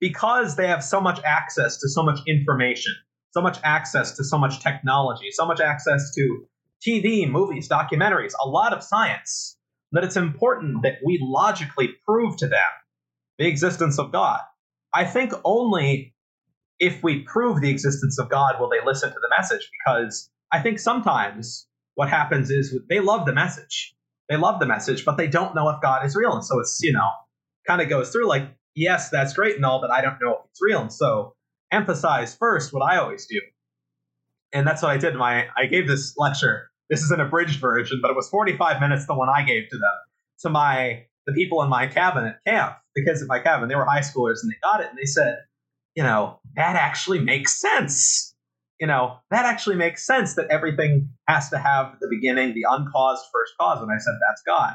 because 0.00 0.56
they 0.56 0.66
have 0.66 0.82
so 0.82 1.00
much 1.00 1.20
access 1.24 1.78
to 1.78 1.88
so 1.88 2.02
much 2.02 2.18
information, 2.26 2.92
so 3.30 3.40
much 3.40 3.58
access 3.62 4.16
to 4.16 4.24
so 4.24 4.36
much 4.36 4.60
technology, 4.60 5.30
so 5.30 5.46
much 5.46 5.60
access 5.60 6.12
to 6.14 6.46
TV, 6.86 7.30
movies, 7.30 7.68
documentaries, 7.68 8.32
a 8.42 8.48
lot 8.48 8.72
of 8.72 8.82
science 8.82 9.56
that 9.92 10.02
it's 10.02 10.16
important 10.16 10.82
that 10.82 10.94
we 11.04 11.20
logically 11.22 11.90
prove 12.04 12.36
to 12.38 12.48
them 12.48 12.58
the 13.38 13.46
existence 13.46 13.98
of 13.98 14.10
God. 14.10 14.40
I 14.92 15.04
think 15.04 15.32
only 15.44 16.14
if 16.80 17.02
we 17.02 17.20
prove 17.20 17.60
the 17.60 17.70
existence 17.70 18.18
of 18.18 18.28
God 18.28 18.56
will 18.58 18.68
they 18.68 18.84
listen 18.84 19.10
to 19.10 19.18
the 19.20 19.30
message 19.38 19.70
because 19.84 20.30
I 20.52 20.60
think 20.60 20.78
sometimes 20.78 21.66
what 21.94 22.08
happens 22.08 22.50
is 22.50 22.76
they 22.88 23.00
love 23.00 23.26
the 23.26 23.32
message. 23.32 23.94
They 24.28 24.36
love 24.36 24.60
the 24.60 24.66
message, 24.66 25.04
but 25.04 25.16
they 25.16 25.26
don't 25.26 25.54
know 25.54 25.68
if 25.68 25.80
God 25.82 26.04
is 26.06 26.16
real. 26.16 26.32
And 26.32 26.44
so 26.44 26.58
it's, 26.60 26.78
you 26.82 26.92
know, 26.92 27.10
kind 27.66 27.82
of 27.82 27.88
goes 27.88 28.10
through 28.10 28.28
like, 28.28 28.48
yes, 28.74 29.10
that's 29.10 29.34
great 29.34 29.56
and 29.56 29.64
all, 29.64 29.80
but 29.80 29.90
I 29.90 30.00
don't 30.00 30.18
know 30.22 30.32
if 30.32 30.50
it's 30.50 30.62
real. 30.62 30.80
And 30.80 30.92
so 30.92 31.34
emphasize 31.70 32.34
first 32.34 32.72
what 32.72 32.82
I 32.82 32.98
always 32.98 33.26
do. 33.26 33.40
And 34.52 34.66
that's 34.66 34.82
what 34.82 34.90
I 34.90 34.98
did. 34.98 35.14
My 35.16 35.46
I 35.56 35.66
gave 35.66 35.88
this 35.88 36.14
lecture 36.16 36.70
this 36.92 37.02
is 37.02 37.10
an 37.10 37.20
abridged 37.20 37.58
version, 37.58 38.00
but 38.02 38.10
it 38.10 38.16
was 38.16 38.28
45 38.28 38.78
minutes 38.78 39.06
the 39.06 39.14
one 39.14 39.30
I 39.30 39.42
gave 39.44 39.70
to 39.70 39.78
them, 39.78 39.94
to 40.40 40.50
my 40.50 41.06
the 41.26 41.32
people 41.32 41.62
in 41.62 41.70
my 41.70 41.86
cabin 41.86 42.26
at 42.26 42.44
camp, 42.46 42.76
the 42.94 43.02
kids 43.02 43.22
at 43.22 43.28
my 43.28 43.38
cabin. 43.38 43.70
They 43.70 43.76
were 43.76 43.86
high 43.86 44.00
schoolers 44.00 44.42
and 44.42 44.50
they 44.50 44.56
got 44.62 44.82
it 44.82 44.90
and 44.90 44.98
they 44.98 45.06
said, 45.06 45.38
you 45.94 46.02
know, 46.02 46.38
that 46.54 46.76
actually 46.76 47.20
makes 47.20 47.58
sense. 47.58 48.31
You 48.82 48.88
know, 48.88 49.18
that 49.30 49.44
actually 49.44 49.76
makes 49.76 50.04
sense 50.04 50.34
that 50.34 50.48
everything 50.50 51.10
has 51.28 51.50
to 51.50 51.58
have 51.58 51.94
the 52.00 52.08
beginning, 52.10 52.52
the 52.52 52.66
uncaused 52.68 53.22
first 53.32 53.52
cause. 53.60 53.80
And 53.80 53.88
I 53.88 53.98
said, 53.98 54.14
that's 54.20 54.42
God. 54.44 54.74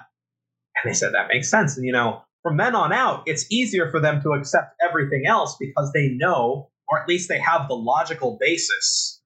And 0.78 0.89
they 0.89 0.96
said, 0.96 1.13
that 1.13 1.28
makes 1.30 1.52
sense. 1.52 1.76
And, 1.76 1.86
you 1.86 1.91
know, 1.91 2.22
from 2.41 2.56
then 2.56 2.74
on 2.74 2.93
out, 2.93 3.24
it's 3.26 3.52
easier 3.52 3.91
for 3.91 4.00
them 4.00 4.22
to 4.22 4.32
accept 4.32 4.76
everything 4.82 5.26
else 5.28 5.58
because 5.60 5.91
they 5.91 6.08
know, 6.08 6.70
or 6.88 7.02
at 7.02 7.10
least 7.10 7.28
they 7.28 7.38
have 7.38 7.67
the 7.67 7.74
logical 7.74 8.38
basis 8.39 9.22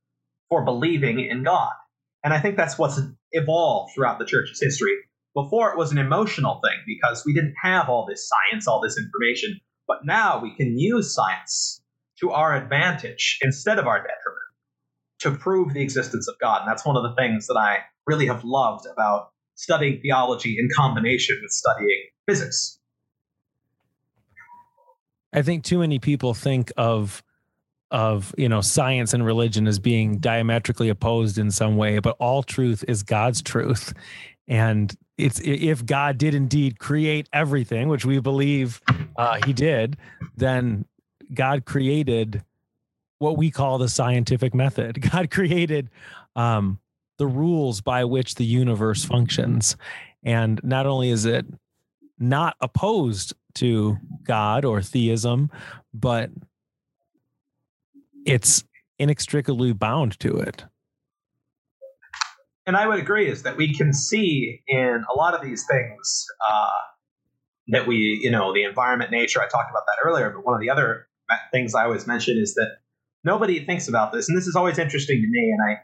for 0.50 0.65
believing 0.65 1.20
in 1.20 1.44
God. 1.44 1.74
And 2.24 2.34
I 2.34 2.39
think 2.39 2.58
that's 2.58 2.80
what's 2.80 3.00
evolved 3.34 3.94
throughout 3.94 4.17
the 4.17 4.26
church's 4.26 4.60
history. 4.60 4.96
Before 5.36 5.72
it 5.72 5.78
was 5.78 5.91
an 5.91 6.00
emotional 6.00 6.60
thing 6.65 6.80
because 6.88 7.22
we 7.24 7.36
didn't 7.36 7.54
have 7.62 7.88
all 7.88 8.08
this 8.08 8.28
science, 8.28 8.67
all 8.67 8.82
this 8.82 8.98
information. 8.98 9.60
But 9.88 10.06
now 10.06 10.41
we 10.41 10.56
can 10.56 10.76
use 10.76 11.13
science 11.13 11.84
to 12.20 12.32
our 12.32 12.56
advantage 12.56 13.38
instead 13.44 13.78
of 13.78 13.86
our 13.86 14.00
detriment 14.00 14.51
to 15.22 15.32
prove 15.32 15.74
the 15.74 15.82
existence 15.82 16.28
of 16.28 16.36
God. 16.40 16.62
And 16.62 16.70
that's 16.70 16.86
one 16.86 16.98
of 16.98 17.04
the 17.04 17.16
things 17.16 17.48
that 17.48 17.58
I 17.58 17.80
really 18.08 18.26
have 18.28 18.44
loved 18.44 18.86
about 18.92 19.30
studying 19.56 20.02
theology 20.02 20.58
in 20.58 20.68
combination 20.76 21.40
with 21.42 21.52
studying 21.52 22.02
physics. 22.28 22.80
I 25.34 25.42
think 25.44 25.64
too 25.64 25.80
many 25.80 26.00
people 26.00 26.34
think 26.34 26.72
of 26.76 27.24
of 27.92 28.34
you 28.38 28.48
know 28.48 28.62
science 28.62 29.14
and 29.14 29.26
religion 29.26 29.68
as 29.68 29.78
being 29.78 30.18
diametrically 30.18 30.88
opposed 30.88 31.38
in 31.38 31.52
some 31.52 31.76
way 31.76 32.00
but 32.00 32.16
all 32.22 32.42
truth 32.42 32.86
is 32.88 33.04
god's 33.04 33.42
truth 33.42 33.94
and 34.48 34.96
it's 35.18 35.42
if 35.44 35.86
god 35.86 36.18
did 36.18 36.34
indeed 36.34 36.80
create 36.80 37.28
everything 37.34 37.90
which 37.90 38.06
we 38.06 38.18
believe 38.18 38.82
uh, 39.18 39.38
he 39.46 39.52
did 39.52 39.98
then 40.38 40.86
god 41.34 41.66
created 41.66 42.42
what 43.22 43.38
we 43.38 43.52
call 43.52 43.78
the 43.78 43.90
scientific 43.90 44.54
method 44.54 45.02
god 45.12 45.32
created 45.32 45.90
um, 46.36 46.80
the 47.18 47.28
rules 47.28 47.82
by 47.82 48.04
which 48.04 48.36
the 48.36 48.46
universe 48.46 49.04
functions 49.04 49.76
and 50.24 50.60
not 50.64 50.86
only 50.86 51.10
is 51.10 51.26
it 51.26 51.46
not 52.20 52.56
opposed 52.62 53.34
to 53.54 53.98
god 54.24 54.66
or 54.66 54.82
theism 54.82 55.50
but 55.94 56.30
it's 58.26 58.64
inextricably 59.00 59.74
bound 59.74 60.20
to 60.20 60.38
it. 60.38 60.66
And 62.68 62.78
I 62.78 62.88
would 62.88 63.00
agree 63.00 63.28
is 63.28 63.44
that 63.44 63.58
we 63.58 63.74
can 63.74 63.94
see 63.94 64.62
in 64.68 65.04
a 65.12 65.16
lot 65.16 65.34
of 65.34 65.42
these 65.42 65.66
things 65.70 66.26
uh, 66.48 66.70
that 67.70 67.88
we, 67.88 68.20
you 68.22 68.30
know, 68.30 68.54
the 68.54 68.64
environment, 68.64 69.10
nature. 69.10 69.42
I 69.42 69.48
talked 69.48 69.72
about 69.72 69.84
that 69.88 69.98
earlier, 70.08 70.30
but 70.30 70.46
one 70.46 70.54
of 70.54 70.62
the 70.62 70.70
other 70.70 71.08
things 71.52 71.74
I 71.74 71.86
always 71.86 72.06
mention 72.06 72.38
is 72.38 72.54
that 72.56 72.78
nobody 73.24 73.66
thinks 73.66 73.88
about 73.88 74.12
this, 74.12 74.30
and 74.30 74.38
this 74.38 74.48
is 74.48 74.56
always 74.56 74.80
interesting 74.80 75.22
to 75.22 75.28
me. 75.28 75.52
And 75.52 75.60
I 75.62 75.82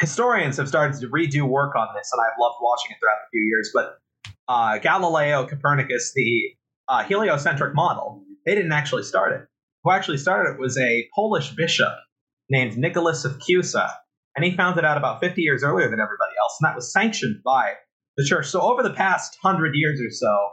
historians 0.00 0.56
have 0.56 0.68
started 0.68 1.00
to 1.00 1.08
redo 1.08 1.42
work 1.42 1.76
on 1.76 1.88
this, 1.94 2.10
and 2.12 2.20
I've 2.20 2.38
loved 2.40 2.56
watching 2.60 2.90
it 2.92 2.98
throughout 3.00 3.18
the 3.24 3.38
few 3.38 3.46
years. 3.46 3.70
But 3.72 3.98
uh, 4.48 4.78
Galileo, 4.78 5.46
Copernicus, 5.46 6.12
the 6.14 6.50
uh, 6.88 7.04
heliocentric 7.04 7.74
model, 7.74 8.24
they 8.44 8.54
didn't 8.54 8.72
actually 8.72 9.04
start 9.04 9.32
it 9.32 9.48
who 9.84 9.90
actually 9.90 10.18
started 10.18 10.54
it 10.54 10.60
was 10.60 10.78
a 10.78 11.08
Polish 11.14 11.50
bishop 11.50 11.92
named 12.48 12.76
Nicholas 12.76 13.24
of 13.24 13.38
Cusa. 13.38 13.92
And 14.34 14.44
he 14.44 14.56
found 14.56 14.78
it 14.78 14.84
out 14.84 14.96
about 14.96 15.20
50 15.20 15.40
years 15.42 15.62
earlier 15.62 15.88
than 15.88 16.00
everybody 16.00 16.32
else. 16.40 16.56
And 16.60 16.68
that 16.68 16.74
was 16.74 16.92
sanctioned 16.92 17.42
by 17.44 17.74
the 18.16 18.24
church. 18.24 18.48
So 18.48 18.60
over 18.60 18.82
the 18.82 18.94
past 18.94 19.36
hundred 19.42 19.74
years 19.76 20.00
or 20.00 20.10
so, 20.10 20.48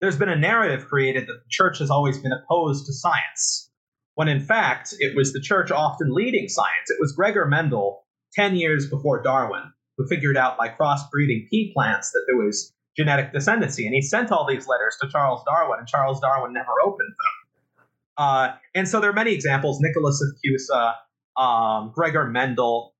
there's 0.00 0.18
been 0.18 0.28
a 0.28 0.36
narrative 0.36 0.86
created 0.86 1.28
that 1.28 1.34
the 1.34 1.48
church 1.48 1.78
has 1.78 1.90
always 1.90 2.18
been 2.18 2.32
opposed 2.32 2.86
to 2.86 2.92
science. 2.92 3.70
When 4.14 4.28
in 4.28 4.40
fact, 4.40 4.94
it 4.98 5.16
was 5.16 5.32
the 5.32 5.40
church 5.40 5.70
often 5.70 6.12
leading 6.12 6.48
science. 6.48 6.88
It 6.88 7.00
was 7.00 7.12
Gregor 7.12 7.46
Mendel, 7.46 8.04
10 8.34 8.56
years 8.56 8.88
before 8.88 9.22
Darwin, 9.22 9.72
who 9.96 10.06
figured 10.06 10.36
out 10.36 10.58
by 10.58 10.68
crossbreeding 10.68 11.48
pea 11.48 11.72
plants 11.74 12.10
that 12.12 12.24
there 12.26 12.36
was 12.36 12.72
genetic 12.96 13.32
descendancy. 13.32 13.86
And 13.86 13.94
he 13.94 14.02
sent 14.02 14.30
all 14.30 14.46
these 14.46 14.66
letters 14.66 14.96
to 15.00 15.08
Charles 15.08 15.42
Darwin, 15.44 15.78
and 15.78 15.88
Charles 15.88 16.20
Darwin 16.20 16.52
never 16.52 16.72
opened 16.84 17.08
them. 17.08 17.84
Uh, 18.18 18.52
and 18.74 18.86
so 18.86 19.00
there 19.00 19.10
are 19.10 19.14
many 19.14 19.32
examples 19.32 19.80
Nicholas 19.80 20.22
of 20.22 20.36
Cusa, 20.44 20.94
um, 21.42 21.92
Gregor 21.94 22.26
Mendel, 22.28 22.94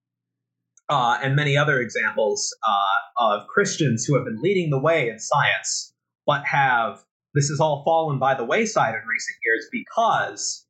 uh, 0.88 1.18
and 1.22 1.37
many 1.37 1.57
other 1.57 1.81
examples 1.81 2.55
uh, 2.66 3.25
of 3.25 3.46
Christians 3.48 4.05
who 4.05 4.14
have 4.16 4.25
been 4.25 4.40
leading 4.42 4.70
the 4.70 4.79
way 4.79 5.09
in 5.09 5.18
science, 5.18 5.94
but 6.27 6.44
have 6.44 7.05
this 7.35 7.48
has 7.48 7.61
all 7.61 7.83
fallen 7.85 8.18
by 8.18 8.35
the 8.35 8.44
wayside 8.44 8.94
in 8.94 9.01
recent 9.07 9.37
years 9.44 9.66
because 9.72 10.62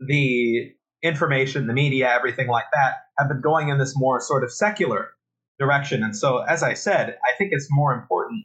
the 0.00 0.72
information, 1.02 1.66
the 1.66 1.72
media, 1.72 2.10
everything 2.10 2.48
like 2.48 2.66
that 2.72 2.94
have 3.18 3.28
been 3.28 3.40
going 3.40 3.68
in 3.68 3.78
this 3.78 3.94
more 3.96 4.20
sort 4.20 4.44
of 4.44 4.52
secular 4.52 5.10
direction. 5.58 6.02
And 6.02 6.16
so, 6.16 6.38
as 6.38 6.62
I 6.62 6.74
said, 6.74 7.18
I 7.24 7.36
think 7.36 7.52
it's 7.52 7.68
more 7.70 7.94
important 7.94 8.44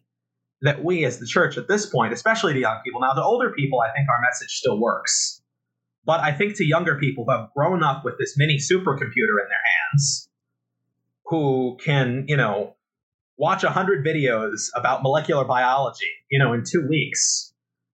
that 0.62 0.84
we 0.84 1.06
as 1.06 1.20
the 1.20 1.26
church 1.26 1.58
at 1.58 1.68
this 1.68 1.86
point, 1.86 2.14
especially 2.14 2.54
to 2.54 2.60
young 2.60 2.80
people, 2.84 3.02
now 3.02 3.14
the 3.14 3.24
older 3.24 3.52
people, 3.52 3.82
I 3.82 3.92
think 3.92 4.10
our 4.10 4.22
message 4.22 4.50
still 4.50 4.80
works. 4.80 5.42
But 6.06 6.20
I 6.22 6.32
think 6.32 6.56
to 6.58 6.66
younger 6.66 6.98
people 6.98 7.26
who 7.26 7.32
have 7.32 7.50
grown 7.56 7.84
up 7.84 8.06
with 8.06 8.18
this 8.20 8.36
mini 8.38 8.58
supercomputer 8.58 9.38
in 9.42 9.48
their 9.50 9.66
hands, 9.92 10.30
who 11.26 11.78
can, 11.84 12.26
you 12.28 12.38
know, 12.38 12.76
watch 13.38 13.64
a 13.64 13.70
hundred 13.70 14.06
videos 14.06 14.70
about 14.76 15.04
molecular 15.04 15.44
biology, 15.44 16.08
you 16.30 16.40
know, 16.40 16.54
in 16.54 16.64
two 16.64 16.88
weeks, 16.88 17.54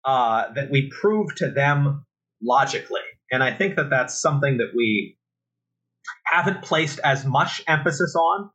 uh, 0.05 0.53
that 0.55 0.71
we 0.71 0.91
prove 1.01 1.35
to 1.37 1.51
them 1.51 2.07
logically. 2.43 3.01
And 3.31 3.43
I 3.43 3.53
think 3.53 3.77
that 3.77 3.91
that's 3.91 4.21
something 4.21 4.59
that 4.59 4.73
we 4.75 5.17
haven't 6.25 6.63
placed 6.63 7.01
as 7.01 7.25
much 7.25 7.63
emphasis 7.67 8.15
on 8.15 8.51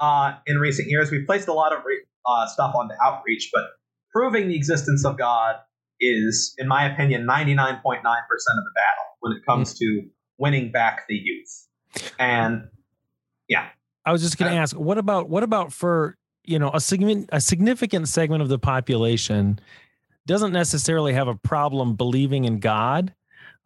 uh, 0.00 0.38
in 0.46 0.58
recent 0.58 0.88
years. 0.88 1.10
We've 1.10 1.26
placed 1.26 1.48
a 1.48 1.52
lot 1.52 1.72
of 1.72 1.84
re- 1.84 2.04
uh, 2.24 2.46
stuff 2.46 2.74
on 2.74 2.88
the 2.88 2.96
outreach, 3.04 3.50
but 3.52 3.64
proving 4.10 4.48
the 4.48 4.56
existence 4.56 5.04
of 5.04 5.18
God 5.18 5.56
is, 6.00 6.54
in 6.58 6.68
my 6.68 6.90
opinion, 6.90 7.26
99.9% 7.26 7.56
of 7.58 8.02
the 8.02 8.72
battle 8.74 9.06
when 9.20 9.32
it 9.32 9.44
comes 9.44 9.74
mm-hmm. 9.74 10.02
to 10.02 10.08
winning 10.38 10.70
back 10.72 11.06
the 11.08 11.16
youth. 11.16 11.68
And 12.18 12.68
yeah. 13.48 13.68
I 14.04 14.12
was 14.12 14.22
just 14.22 14.38
going 14.38 14.52
to 14.52 14.58
uh, 14.58 14.60
ask, 14.60 14.76
what 14.76 14.98
about 14.98 15.28
what 15.28 15.42
about 15.42 15.72
for 15.72 16.16
you 16.44 16.58
know 16.58 16.70
a 16.72 16.80
significant 16.80 17.28
a 17.32 17.40
significant 17.40 18.08
segment 18.08 18.42
of 18.42 18.48
the 18.48 18.58
population 18.58 19.58
doesn't 20.26 20.52
necessarily 20.52 21.12
have 21.12 21.28
a 21.28 21.34
problem 21.34 21.94
believing 21.94 22.44
in 22.44 22.58
God, 22.58 23.14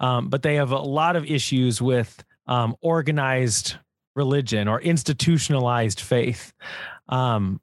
um, 0.00 0.28
but 0.28 0.42
they 0.42 0.56
have 0.56 0.72
a 0.72 0.78
lot 0.78 1.14
of 1.14 1.24
issues 1.24 1.80
with 1.80 2.24
um, 2.46 2.74
organized 2.80 3.76
religion 4.16 4.66
or 4.66 4.80
institutionalized 4.80 6.00
faith. 6.00 6.52
Um, 7.08 7.60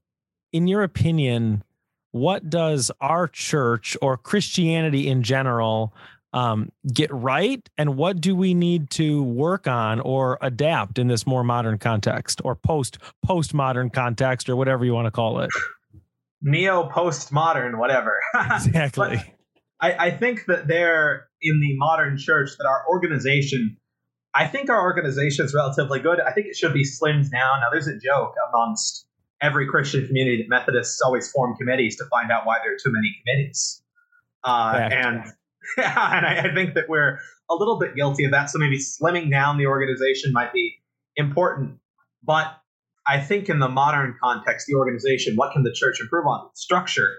in 0.54 0.67
your 0.67 0.84
opinion, 0.84 1.63
what 2.12 2.50
does 2.50 2.89
our 3.02 3.28
church 3.28 3.97
or 4.02 4.17
Christianity 4.17 5.08
in 5.08 5.23
general 5.23 5.93
um, 6.34 6.71
get 6.93 7.12
right, 7.12 7.67
and 7.78 7.95
what 7.95 8.21
do 8.21 8.36
we 8.36 8.54
need 8.54 8.89
to 8.91 9.23
work 9.23 9.67
on 9.67 10.00
or 10.02 10.38
adapt 10.41 11.00
in 11.00 11.08
this 11.08 11.26
more 11.26 11.43
modern 11.43 11.78
context 11.78 12.41
or 12.43 12.56
post 12.56 12.97
postmodern 13.26 13.91
context 13.91 14.50
or 14.50 14.56
whatever 14.56 14.86
you 14.86 14.93
want 14.93 15.06
to 15.06 15.12
call 15.12 15.39
it? 15.39 15.50
Neo 16.41 16.89
postmodern, 16.89 17.80
whatever. 17.80 18.19
exactly. 18.36 19.34
I, 19.79 20.07
I 20.07 20.11
think 20.11 20.45
that 20.47 20.67
there 20.67 21.27
in 21.41 21.59
the 21.59 21.75
modern 21.77 22.17
church 22.17 22.51
that 22.57 22.65
our 22.65 22.83
organization 22.89 23.77
I 24.37 24.45
think 24.45 24.69
our 24.69 24.81
organization 24.81 25.45
is 25.45 25.53
relatively 25.55 25.99
good. 25.99 26.19
I 26.19 26.31
think 26.31 26.45
it 26.45 26.55
should 26.55 26.73
be 26.73 26.83
slimmed 26.83 27.31
down. 27.31 27.61
Now, 27.61 27.69
there's 27.71 27.87
a 27.87 27.97
joke 27.97 28.35
amongst 28.49 29.07
every 29.41 29.67
Christian 29.67 30.05
community 30.05 30.43
that 30.43 30.49
Methodists 30.49 31.01
always 31.01 31.31
form 31.31 31.55
committees 31.55 31.95
to 31.97 32.05
find 32.05 32.31
out 32.31 32.45
why 32.45 32.57
there 32.63 32.73
are 32.73 32.77
too 32.77 32.91
many 32.91 33.15
committees. 33.23 33.81
Uh, 34.43 34.89
and 34.91 35.23
yeah, 35.77 36.11
and 36.17 36.25
I, 36.25 36.49
I, 36.49 36.53
think 36.53 36.75
that 36.75 36.87
we're 36.87 37.19
a 37.49 37.55
little 37.55 37.79
bit 37.79 37.95
guilty 37.95 38.25
of 38.25 38.31
that. 38.31 38.51
So 38.51 38.59
maybe 38.59 38.77
slimming 38.77 39.31
down 39.31 39.57
the 39.57 39.65
organization 39.65 40.31
might 40.33 40.53
be 40.53 40.75
important. 41.15 41.79
But 42.23 42.55
I 43.07 43.19
think 43.19 43.49
in 43.49 43.57
the 43.57 43.69
modern 43.69 44.15
context, 44.21 44.67
the 44.67 44.75
organization, 44.75 45.35
what 45.35 45.53
can 45.53 45.63
the 45.63 45.73
church 45.73 45.99
improve 45.99 46.27
on? 46.27 46.49
Structure. 46.53 47.09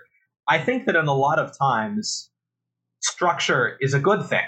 I 0.47 0.59
think 0.59 0.87
that 0.87 0.95
in 0.95 1.07
a 1.07 1.15
lot 1.15 1.39
of 1.41 1.57
times, 1.59 2.31
structure 3.01 3.77
is 3.81 3.95
a 3.95 4.01
good 4.01 4.27
thing, 4.27 4.47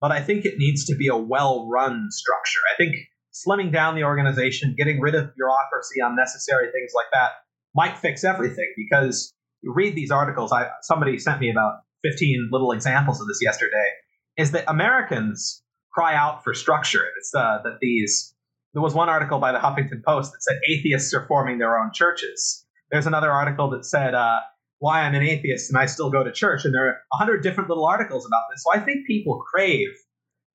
but 0.00 0.12
I 0.12 0.20
think 0.20 0.44
it 0.44 0.54
needs 0.58 0.84
to 0.86 0.94
be 0.96 1.08
a 1.08 1.16
well 1.16 1.68
run 1.68 2.08
structure. 2.10 2.60
I 2.72 2.76
think 2.76 2.96
slimming 3.32 3.72
down 3.72 3.94
the 3.94 4.04
organization, 4.04 4.74
getting 4.76 5.00
rid 5.00 5.14
of 5.14 5.34
bureaucracy, 5.34 6.00
unnecessary 6.00 6.70
things 6.72 6.92
like 6.94 7.06
that 7.12 7.30
might 7.74 7.96
fix 7.96 8.24
everything 8.24 8.72
because 8.76 9.32
you 9.62 9.72
read 9.72 9.94
these 9.94 10.10
articles. 10.10 10.52
I 10.52 10.68
somebody 10.82 11.18
sent 11.18 11.40
me 11.40 11.50
about 11.50 11.80
15 12.04 12.48
little 12.52 12.72
examples 12.72 13.20
of 13.20 13.28
this 13.28 13.38
yesterday. 13.40 13.88
Is 14.36 14.52
that 14.52 14.64
Americans 14.68 15.62
cry 15.92 16.14
out 16.14 16.44
for 16.44 16.54
structure? 16.54 17.04
It's 17.18 17.34
uh, 17.34 17.58
that 17.64 17.78
these. 17.80 18.34
There 18.74 18.82
was 18.82 18.94
one 18.94 19.10
article 19.10 19.38
by 19.38 19.52
the 19.52 19.58
Huffington 19.58 20.02
Post 20.02 20.32
that 20.32 20.42
said 20.42 20.58
atheists 20.66 21.12
are 21.12 21.26
forming 21.26 21.58
their 21.58 21.78
own 21.78 21.90
churches. 21.92 22.64
There's 22.90 23.06
another 23.06 23.30
article 23.30 23.68
that 23.70 23.84
said 23.84 24.14
uh, 24.14 24.40
why 24.82 25.02
I'm 25.02 25.14
an 25.14 25.22
atheist 25.22 25.70
and 25.70 25.78
I 25.78 25.86
still 25.86 26.10
go 26.10 26.24
to 26.24 26.32
church, 26.32 26.64
and 26.64 26.74
there 26.74 26.88
are 26.88 26.96
a 27.12 27.16
hundred 27.16 27.44
different 27.44 27.68
little 27.68 27.86
articles 27.86 28.26
about 28.26 28.42
this. 28.50 28.64
So 28.64 28.72
I 28.74 28.84
think 28.84 29.06
people 29.06 29.38
crave 29.38 29.90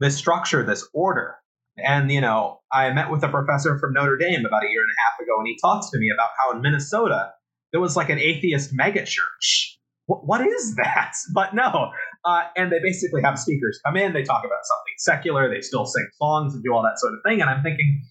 this 0.01 0.17
structure, 0.17 0.63
this 0.63 0.85
order. 0.93 1.37
And, 1.77 2.11
you 2.11 2.19
know, 2.19 2.59
I 2.73 2.91
met 2.91 3.09
with 3.09 3.23
a 3.23 3.29
professor 3.29 3.79
from 3.79 3.93
Notre 3.93 4.17
Dame 4.17 4.45
about 4.45 4.65
a 4.65 4.69
year 4.69 4.81
and 4.81 4.91
a 4.91 5.01
half 5.01 5.17
ago, 5.21 5.39
and 5.39 5.47
he 5.47 5.57
talked 5.61 5.87
to 5.93 5.97
me 5.97 6.11
about 6.13 6.29
how 6.37 6.53
in 6.53 6.61
Minnesota 6.61 7.31
there 7.71 7.79
was 7.79 7.95
like 7.95 8.09
an 8.09 8.19
atheist 8.19 8.75
megachurch. 8.75 9.77
What, 10.07 10.27
what 10.27 10.45
is 10.45 10.75
that? 10.75 11.13
But 11.33 11.55
no. 11.55 11.91
Uh, 12.25 12.43
and 12.57 12.69
they 12.69 12.79
basically 12.79 13.21
have 13.21 13.39
speakers 13.39 13.79
come 13.85 13.95
in, 13.95 14.11
they 14.11 14.23
talk 14.23 14.43
about 14.43 14.59
something 14.63 14.93
secular, 14.97 15.49
they 15.49 15.61
still 15.61 15.85
sing 15.85 16.05
songs 16.17 16.53
and 16.53 16.61
do 16.65 16.73
all 16.73 16.83
that 16.83 16.99
sort 16.99 17.13
of 17.13 17.19
thing. 17.25 17.39
And 17.39 17.49
I'm 17.49 17.63
thinking, 17.63 18.03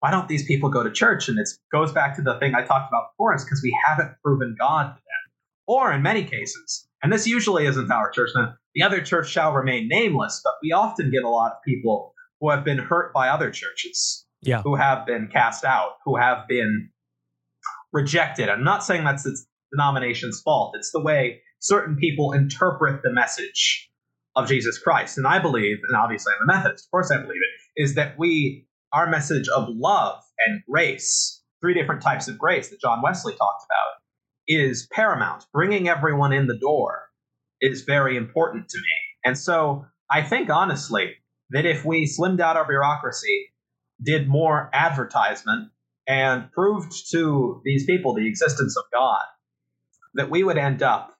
why 0.00 0.10
don't 0.10 0.28
these 0.28 0.44
people 0.44 0.68
go 0.68 0.82
to 0.82 0.90
church? 0.90 1.28
And 1.28 1.38
it 1.38 1.48
goes 1.72 1.92
back 1.92 2.16
to 2.16 2.22
the 2.22 2.38
thing 2.38 2.54
I 2.54 2.62
talked 2.62 2.90
about 2.90 3.12
before, 3.12 3.34
is 3.34 3.44
because 3.44 3.60
we 3.62 3.76
haven't 3.86 4.12
proven 4.22 4.54
God. 4.58 4.94
Or 5.66 5.92
in 5.92 6.02
many 6.02 6.24
cases, 6.24 6.86
and 7.02 7.12
this 7.12 7.26
usually 7.26 7.66
isn't 7.66 7.90
our 7.90 8.10
church, 8.10 8.30
the 8.74 8.82
other 8.82 9.00
church 9.00 9.30
shall 9.30 9.52
remain 9.52 9.88
nameless, 9.88 10.40
but 10.44 10.54
we 10.62 10.72
often 10.72 11.10
get 11.10 11.24
a 11.24 11.28
lot 11.28 11.52
of 11.52 11.58
people 11.66 12.14
who 12.40 12.50
have 12.50 12.64
been 12.64 12.78
hurt 12.78 13.12
by 13.12 13.28
other 13.28 13.50
churches, 13.50 14.26
yeah. 14.42 14.62
who 14.62 14.74
have 14.74 15.06
been 15.06 15.28
cast 15.28 15.64
out, 15.64 15.92
who 16.04 16.16
have 16.16 16.46
been 16.48 16.90
rejected. 17.92 18.48
I'm 18.48 18.64
not 18.64 18.84
saying 18.84 19.04
that's 19.04 19.26
its 19.26 19.46
denomination's 19.72 20.40
fault. 20.42 20.74
It's 20.76 20.92
the 20.92 21.00
way 21.00 21.40
certain 21.60 21.96
people 21.96 22.32
interpret 22.32 23.02
the 23.02 23.12
message 23.12 23.90
of 24.36 24.46
Jesus 24.46 24.78
Christ. 24.78 25.16
And 25.16 25.26
I 25.26 25.38
believe, 25.38 25.78
and 25.88 25.96
obviously 25.96 26.32
I'm 26.36 26.48
a 26.48 26.54
Methodist, 26.54 26.86
of 26.86 26.90
course 26.90 27.10
I 27.10 27.16
believe 27.16 27.40
it, 27.40 27.82
is 27.82 27.94
that 27.94 28.18
we, 28.18 28.66
our 28.92 29.08
message 29.08 29.48
of 29.48 29.66
love 29.68 30.22
and 30.46 30.60
grace, 30.68 31.42
three 31.60 31.74
different 31.74 32.02
types 32.02 32.28
of 32.28 32.38
grace 32.38 32.68
that 32.68 32.80
John 32.80 33.00
Wesley 33.02 33.32
talked 33.32 33.64
about, 33.64 34.00
is 34.48 34.88
paramount. 34.92 35.44
Bringing 35.52 35.88
everyone 35.88 36.32
in 36.32 36.46
the 36.46 36.58
door 36.58 37.08
is 37.60 37.82
very 37.82 38.16
important 38.16 38.68
to 38.68 38.78
me. 38.78 38.84
And 39.24 39.38
so 39.38 39.86
I 40.10 40.22
think 40.22 40.50
honestly 40.50 41.14
that 41.50 41.66
if 41.66 41.84
we 41.84 42.06
slimmed 42.06 42.40
out 42.40 42.56
our 42.56 42.66
bureaucracy, 42.66 43.50
did 44.02 44.28
more 44.28 44.70
advertisement, 44.72 45.70
and 46.06 46.50
proved 46.52 47.10
to 47.10 47.60
these 47.64 47.84
people 47.86 48.14
the 48.14 48.28
existence 48.28 48.76
of 48.76 48.84
God, 48.92 49.22
that 50.14 50.30
we 50.30 50.44
would 50.44 50.58
end 50.58 50.82
up 50.82 51.16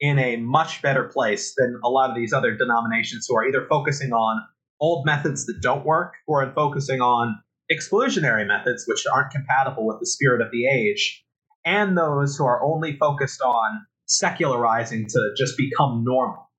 in 0.00 0.18
a 0.18 0.36
much 0.36 0.80
better 0.80 1.04
place 1.04 1.54
than 1.56 1.80
a 1.84 1.88
lot 1.88 2.10
of 2.10 2.16
these 2.16 2.32
other 2.32 2.56
denominations 2.56 3.26
who 3.28 3.36
are 3.36 3.46
either 3.46 3.66
focusing 3.68 4.12
on 4.12 4.40
old 4.80 5.04
methods 5.04 5.46
that 5.46 5.60
don't 5.60 5.84
work 5.84 6.14
or 6.26 6.50
focusing 6.54 7.00
on 7.00 7.36
exclusionary 7.70 8.46
methods 8.46 8.84
which 8.86 9.04
aren't 9.12 9.32
compatible 9.32 9.86
with 9.86 9.98
the 9.98 10.06
spirit 10.06 10.40
of 10.40 10.52
the 10.52 10.66
age, 10.66 11.24
and 11.64 11.96
those 11.96 12.36
who 12.36 12.44
are 12.44 12.62
only 12.62 12.96
focused 12.96 13.40
on 13.40 13.86
secularizing 14.06 15.06
to 15.06 15.30
just 15.36 15.56
become 15.56 16.04
normal. 16.04 16.50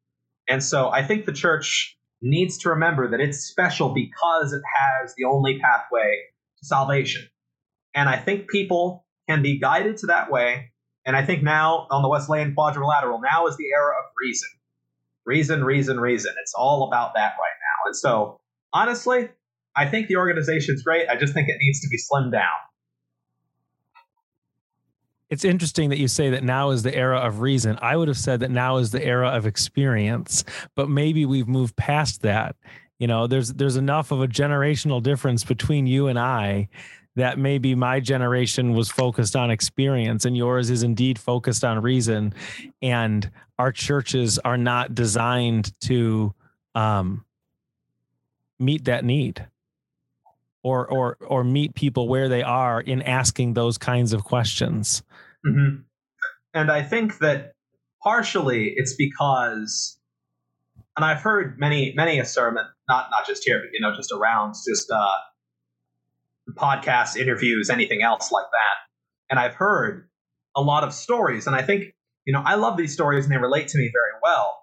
And 0.48 0.64
so 0.64 0.90
I 0.90 1.04
think 1.04 1.26
the 1.26 1.34
church 1.34 1.98
needs 2.22 2.58
to 2.60 2.70
remember 2.70 3.10
that 3.10 3.20
it's 3.20 3.40
special 3.40 3.94
because 3.94 4.54
it 4.54 4.62
has 4.76 5.14
the 5.18 5.26
only 5.26 5.60
pathway 5.60 6.18
to 6.60 6.66
salvation. 6.66 7.28
And 7.96 8.10
I 8.10 8.18
think 8.18 8.50
people 8.50 9.06
can 9.28 9.42
be 9.42 9.60
guided 9.60 9.98
to 9.98 10.08
that 10.08 10.32
way 10.32 10.72
and 11.10 11.16
I 11.16 11.26
think 11.26 11.42
now 11.42 11.88
on 11.90 12.04
the 12.04 12.08
Wesleyan 12.08 12.54
quadrilateral, 12.54 13.20
now 13.20 13.48
is 13.48 13.58
the 13.58 13.66
era 13.74 13.94
of 13.98 14.12
reason. 14.22 14.50
Reason, 15.26 15.64
reason, 15.64 16.00
reason. 16.00 16.34
It's 16.40 16.54
all 16.54 16.88
about 16.88 17.16
that 17.16 17.34
right 17.40 17.58
now. 17.58 17.88
And 17.88 17.96
so, 17.96 18.38
honestly, 18.74 19.30
I 19.76 19.88
think 19.88 20.08
the 20.08 20.18
organization's 20.18 20.84
great. 20.84 21.08
I 21.10 21.16
just 21.16 21.34
think 21.34 21.50
it 21.50 21.58
needs 21.60 21.82
to 21.82 21.88
be 21.88 21.98
slimmed 21.98 22.32
down. 22.32 22.60
It's 25.30 25.46
interesting 25.46 25.89
that 25.89 26.00
you 26.00 26.08
say 26.08 26.32
that 26.32 26.44
now 26.44 26.72
is 26.72 26.82
the 26.82 26.96
era 26.96 27.20
of 27.20 27.39
reason. 27.39 27.78
I 27.82 27.96
would 27.96 28.08
have 28.08 28.18
said 28.18 28.39
that 28.39 28.50
now 28.52 28.78
is 28.78 28.92
the 28.92 29.04
era 29.04 29.30
of 29.30 29.46
experience, 29.46 30.44
but 30.76 30.89
maybe 30.89 31.26
we've 31.26 31.48
moved 31.48 31.76
past 31.76 32.24
that. 32.24 32.56
You 32.98 33.08
know, 33.08 33.28
there's 33.28 33.54
there's 33.54 33.78
enough 33.78 34.12
of 34.12 34.22
a 34.22 34.28
generational 34.28 35.02
difference 35.02 35.44
between 35.44 35.88
you 35.88 36.08
and 36.08 36.18
I 36.20 36.68
that 37.15 37.38
maybe 37.38 37.76
my 37.76 38.00
generation 38.00 38.74
was 38.74 38.89
focused 38.89 39.36
on 39.36 39.52
experience 39.52 40.26
and 40.26 40.36
yours 40.38 40.70
is 40.70 40.84
indeed 40.84 41.20
focused 41.20 41.63
on 41.63 41.82
reason 41.82 42.34
and 42.82 43.30
our 43.58 43.72
churches 43.72 44.39
are 44.39 44.58
not 44.58 44.96
designed 44.96 45.74
to 45.82 46.34
um, 46.76 47.26
meet 48.58 48.86
that 48.86 49.04
need 49.04 49.46
or 50.63 50.88
or 50.88 51.18
or 51.22 51.44
meet 51.44 51.74
people 51.74 52.08
where 52.08 52.30
they 52.30 52.44
are 52.44 52.80
in 52.82 53.02
asking 53.02 53.54
those 53.54 53.78
kinds 53.78 54.13
of 54.13 54.24
questions 54.24 55.04
mm-hmm. 55.45 55.82
and 56.54 56.71
i 56.71 56.82
think 56.82 57.17
that 57.19 57.54
partially 58.04 58.73
it's 58.75 58.95
because 58.95 59.99
and 60.95 61.06
i've 61.06 61.21
heard 61.21 61.60
many 61.60 61.93
many 61.95 62.19
a 62.19 62.25
sermon 62.25 62.65
not 62.88 63.10
not 63.12 63.25
just 63.25 63.43
here 63.43 63.60
but 63.60 63.69
you 63.73 63.80
know 63.80 63.95
just 63.95 64.12
around 64.12 64.54
just 64.67 64.89
uh 64.91 65.17
podcasts, 66.56 67.15
interviews, 67.15 67.69
anything 67.69 68.02
else 68.02 68.32
like 68.32 68.45
that. 68.52 69.30
And 69.30 69.39
I've 69.39 69.54
heard 69.54 70.10
a 70.56 70.62
lot 70.62 70.84
of 70.84 70.93
stories, 70.93 71.47
and 71.47 71.56
I 71.56 71.62
think, 71.62 71.93
you 72.25 72.34
know, 72.34 72.41
I 72.43 72.56
love 72.56 72.78
these 72.78 72.93
stories 72.93 73.25
and 73.25 73.34
they 73.34 73.38
relate 73.38 73.67
to 73.69 73.78
me 73.78 73.89
very 73.93 74.19
well. 74.23 74.56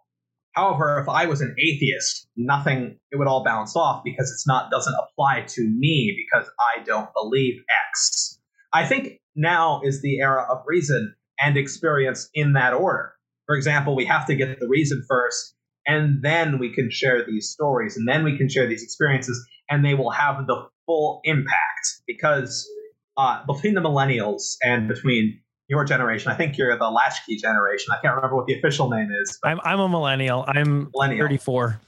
However, 0.53 0.99
if 1.01 1.09
I 1.09 1.27
was 1.27 1.43
an 1.43 1.55
atheist, 1.59 2.29
nothing, 2.37 2.99
it 3.13 3.17
would 3.17 3.29
all 3.29 3.45
bounce 3.45 3.77
off 3.77 4.03
because 4.05 4.31
it's 4.31 4.47
not, 4.47 4.71
doesn't 4.71 4.95
apply 4.95 5.43
to 5.49 5.63
me 5.63 6.17
because 6.17 6.51
I 6.59 6.83
don't 6.83 7.11
believe 7.13 7.61
X. 7.91 8.36
I 8.77 8.85
think 8.85 9.19
now 9.35 9.81
is 9.83 10.03
the 10.03 10.19
era 10.19 10.47
of 10.51 10.63
reason 10.67 11.15
and 11.41 11.57
experience 11.57 12.29
in 12.35 12.53
that 12.53 12.75
order. 12.75 13.15
For 13.47 13.57
example, 13.57 13.97
we 13.97 14.05
have 14.05 14.27
to 14.27 14.35
get 14.35 14.61
the 14.61 14.69
reason 14.69 15.03
first, 15.09 15.55
and 15.87 16.23
then 16.23 16.59
we 16.59 16.75
can 16.75 16.91
share 16.91 17.25
these 17.25 17.49
stories, 17.49 17.97
and 17.97 18.07
then 18.07 18.23
we 18.23 18.37
can 18.37 18.51
share 18.51 18.67
these 18.67 18.83
experiences, 18.83 19.43
and 19.71 19.83
they 19.83 19.95
will 19.95 20.11
have 20.11 20.47
the 20.47 20.69
full 20.85 21.23
impact 21.25 22.03
because 22.07 22.69
uh, 23.17 23.43
between 23.47 23.73
the 23.73 23.81
millennials 23.81 24.57
and 24.63 24.89
between 24.89 25.41
your 25.69 25.85
generation, 25.85 26.31
I 26.31 26.35
think 26.35 26.59
you're 26.59 26.77
the 26.77 26.91
latchkey 26.91 27.37
generation. 27.37 27.95
I 27.95 28.01
can't 28.03 28.15
remember 28.15 28.37
what 28.37 28.47
the 28.47 28.59
official 28.59 28.91
name 28.91 29.09
is. 29.23 29.39
I'm 29.43 29.59
I'm 29.65 29.81
a 29.81 29.89
millennial. 29.89 30.45
I'm 30.47 30.91
millennial. 30.93 31.25
34. 31.25 31.81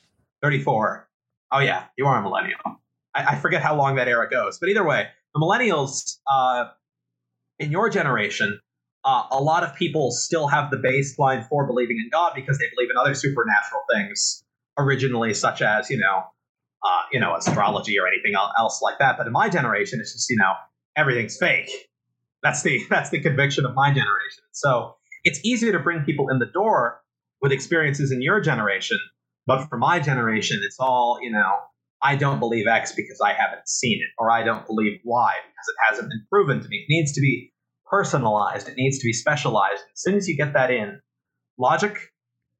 34. 0.42 1.08
Oh 1.52 1.58
yeah, 1.58 1.84
you 1.98 2.06
are 2.06 2.18
a 2.18 2.22
millennial. 2.22 2.58
I, 3.14 3.24
I 3.24 3.34
forget 3.36 3.60
how 3.60 3.76
long 3.76 3.96
that 3.96 4.08
era 4.08 4.26
goes, 4.30 4.58
but 4.58 4.70
either 4.70 4.86
way, 4.86 5.08
the 5.34 5.40
millennials 5.40 6.18
uh, 6.32 6.64
in 7.58 7.70
your 7.70 7.88
generation, 7.88 8.60
uh, 9.04 9.24
a 9.30 9.40
lot 9.40 9.62
of 9.62 9.74
people 9.74 10.10
still 10.10 10.48
have 10.48 10.70
the 10.70 10.76
baseline 10.76 11.46
for 11.48 11.66
believing 11.66 11.98
in 11.98 12.08
God 12.10 12.32
because 12.34 12.58
they 12.58 12.66
believe 12.74 12.90
in 12.90 12.96
other 12.96 13.14
supernatural 13.14 13.82
things 13.92 14.42
originally, 14.76 15.34
such 15.34 15.62
as 15.62 15.90
you 15.90 15.98
know 15.98 16.24
uh, 16.84 17.02
you 17.12 17.20
know, 17.20 17.34
astrology 17.34 17.98
or 17.98 18.06
anything 18.06 18.34
else 18.58 18.80
like 18.82 18.98
that. 18.98 19.16
But 19.18 19.26
in 19.26 19.32
my 19.32 19.48
generation, 19.48 20.00
it's 20.00 20.12
just 20.12 20.30
you 20.30 20.36
know 20.36 20.52
everything's 20.96 21.36
fake. 21.36 21.70
That's 22.42 22.62
the 22.62 22.80
that's 22.90 23.10
the 23.10 23.20
conviction 23.20 23.64
of 23.64 23.74
my 23.74 23.88
generation. 23.88 24.44
So 24.52 24.96
it's 25.24 25.40
easier 25.44 25.72
to 25.72 25.78
bring 25.78 26.02
people 26.02 26.28
in 26.28 26.38
the 26.38 26.46
door 26.46 27.00
with 27.40 27.52
experiences 27.52 28.10
in 28.10 28.22
your 28.22 28.40
generation, 28.40 28.98
but 29.46 29.66
for 29.68 29.78
my 29.78 30.00
generation, 30.00 30.60
it's 30.64 30.78
all 30.78 31.18
you 31.22 31.30
know. 31.30 31.58
I 32.02 32.16
don't 32.16 32.38
believe 32.38 32.66
X 32.66 32.92
because 32.92 33.20
I 33.24 33.32
haven't 33.32 33.66
seen 33.68 34.00
it, 34.00 34.08
or 34.18 34.30
I 34.30 34.42
don't 34.44 34.66
believe 34.66 35.00
Y 35.04 35.32
because 35.42 35.68
it 35.68 35.76
hasn't 35.90 36.10
been 36.10 36.24
proven 36.30 36.60
to 36.60 36.68
me. 36.68 36.78
It 36.78 36.92
needs 36.92 37.12
to 37.12 37.20
be 37.20 37.52
personalized. 37.90 38.68
It 38.68 38.76
needs 38.76 38.98
to 38.98 39.04
be 39.04 39.12
specialized. 39.12 39.82
As 39.92 40.02
soon 40.02 40.14
as 40.14 40.28
you 40.28 40.36
get 40.36 40.52
that 40.52 40.70
in, 40.70 41.00
logic, 41.58 41.96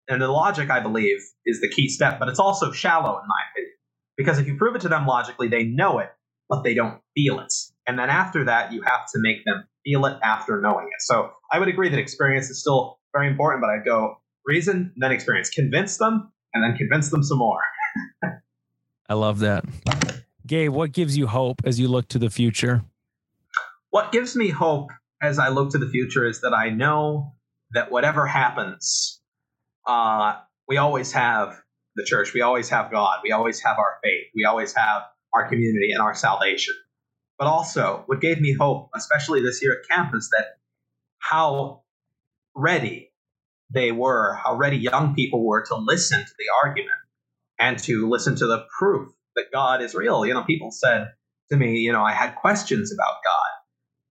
and 0.08 0.20
the 0.20 0.28
logic, 0.28 0.70
I 0.70 0.80
believe, 0.80 1.18
is 1.44 1.60
the 1.60 1.68
key 1.68 1.88
step, 1.88 2.18
but 2.18 2.28
it's 2.28 2.38
also 2.38 2.72
shallow 2.72 3.10
in 3.10 3.28
my 3.28 3.42
opinion. 3.52 3.72
Because 4.16 4.38
if 4.38 4.46
you 4.46 4.56
prove 4.56 4.74
it 4.74 4.80
to 4.80 4.88
them 4.88 5.06
logically, 5.06 5.48
they 5.48 5.64
know 5.64 5.98
it, 5.98 6.10
but 6.48 6.64
they 6.64 6.74
don't 6.74 7.00
feel 7.14 7.38
it. 7.38 7.52
And 7.86 7.98
then 7.98 8.10
after 8.10 8.44
that, 8.44 8.72
you 8.72 8.82
have 8.82 9.06
to 9.12 9.18
make 9.20 9.44
them 9.44 9.64
feel 9.84 10.06
it 10.06 10.18
after 10.22 10.60
knowing 10.60 10.86
it. 10.86 11.00
So 11.00 11.30
I 11.52 11.58
would 11.58 11.68
agree 11.68 11.88
that 11.88 11.98
experience 11.98 12.50
is 12.50 12.60
still 12.60 12.98
very 13.12 13.28
important, 13.28 13.62
but 13.62 13.70
I'd 13.70 13.84
go 13.84 14.16
reason, 14.44 14.92
then 14.96 15.12
experience. 15.12 15.50
Convince 15.50 15.98
them, 15.98 16.32
and 16.54 16.64
then 16.64 16.76
convince 16.76 17.10
them 17.10 17.22
some 17.22 17.38
more. 17.38 17.60
I 19.08 19.14
love 19.14 19.38
that. 19.40 19.64
Gabe, 20.46 20.70
what 20.70 20.92
gives 20.92 21.16
you 21.16 21.26
hope 21.26 21.62
as 21.64 21.80
you 21.80 21.88
look 21.88 22.08
to 22.08 22.18
the 22.18 22.30
future? 22.30 22.82
What 23.90 24.12
gives 24.12 24.36
me 24.36 24.50
hope 24.50 24.90
as 25.22 25.38
I 25.38 25.48
look 25.48 25.70
to 25.70 25.78
the 25.78 25.88
future 25.88 26.26
is 26.26 26.42
that 26.42 26.54
I 26.54 26.70
know 26.70 27.34
that 27.72 27.90
whatever 27.90 28.26
happens, 28.26 29.20
uh, 29.86 30.36
we 30.68 30.76
always 30.76 31.12
have 31.12 31.60
the 31.96 32.04
church. 32.04 32.34
We 32.34 32.42
always 32.42 32.68
have 32.68 32.90
God. 32.90 33.20
We 33.22 33.32
always 33.32 33.60
have 33.60 33.78
our 33.78 33.98
faith. 34.02 34.26
We 34.34 34.44
always 34.44 34.74
have 34.74 35.02
our 35.34 35.48
community 35.48 35.90
and 35.92 36.02
our 36.02 36.14
salvation. 36.14 36.74
But 37.38 37.46
also, 37.46 38.02
what 38.06 38.20
gave 38.20 38.40
me 38.40 38.52
hope, 38.52 38.90
especially 38.94 39.42
this 39.42 39.62
year 39.62 39.72
at 39.80 39.88
campus, 39.88 40.28
that 40.36 40.58
how 41.18 41.82
ready 42.54 43.12
they 43.70 43.92
were, 43.92 44.34
how 44.34 44.56
ready 44.56 44.76
young 44.76 45.14
people 45.14 45.46
were 45.46 45.64
to 45.66 45.76
listen 45.76 46.20
to 46.20 46.32
the 46.38 46.46
argument 46.64 46.96
and 47.58 47.78
to 47.80 48.08
listen 48.08 48.36
to 48.36 48.46
the 48.46 48.64
proof 48.78 49.12
that 49.36 49.46
God 49.52 49.82
is 49.82 49.94
real. 49.94 50.26
You 50.26 50.34
know, 50.34 50.44
people 50.44 50.70
said 50.70 51.08
to 51.50 51.56
me, 51.56 51.78
you 51.78 51.92
know, 51.92 52.02
I 52.02 52.12
had 52.12 52.34
questions 52.36 52.92
about 52.92 53.16
God, 53.24 53.50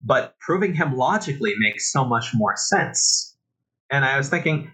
but 0.02 0.34
proving 0.40 0.74
him 0.74 0.96
logically 0.96 1.54
makes 1.58 1.92
so 1.92 2.04
much 2.04 2.30
more 2.34 2.56
sense. 2.56 3.36
And 3.90 4.04
I 4.04 4.16
was 4.16 4.28
thinking, 4.28 4.70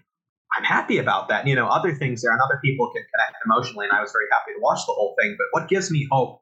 I'm 0.57 0.63
happy 0.63 0.97
about 0.97 1.29
that. 1.29 1.45
You 1.45 1.55
know, 1.55 1.67
other 1.67 1.93
things 1.93 2.21
there 2.21 2.31
and 2.31 2.41
other 2.41 2.59
people 2.63 2.91
can 2.91 3.03
connect 3.03 3.43
emotionally, 3.45 3.85
and 3.85 3.95
I 3.95 4.01
was 4.01 4.11
very 4.11 4.25
happy 4.31 4.53
to 4.55 4.61
watch 4.61 4.79
the 4.87 4.93
whole 4.93 5.15
thing. 5.19 5.35
But 5.37 5.47
what 5.51 5.69
gives 5.69 5.91
me 5.91 6.07
hope 6.11 6.41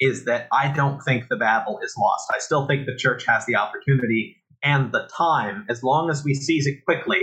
is 0.00 0.24
that 0.26 0.46
I 0.52 0.72
don't 0.72 1.00
think 1.00 1.28
the 1.28 1.36
battle 1.36 1.80
is 1.82 1.94
lost. 1.98 2.30
I 2.34 2.38
still 2.38 2.66
think 2.66 2.86
the 2.86 2.96
church 2.96 3.24
has 3.26 3.46
the 3.46 3.56
opportunity 3.56 4.36
and 4.62 4.92
the 4.92 5.08
time, 5.16 5.66
as 5.68 5.82
long 5.82 6.10
as 6.10 6.24
we 6.24 6.34
seize 6.34 6.66
it 6.66 6.84
quickly, 6.84 7.18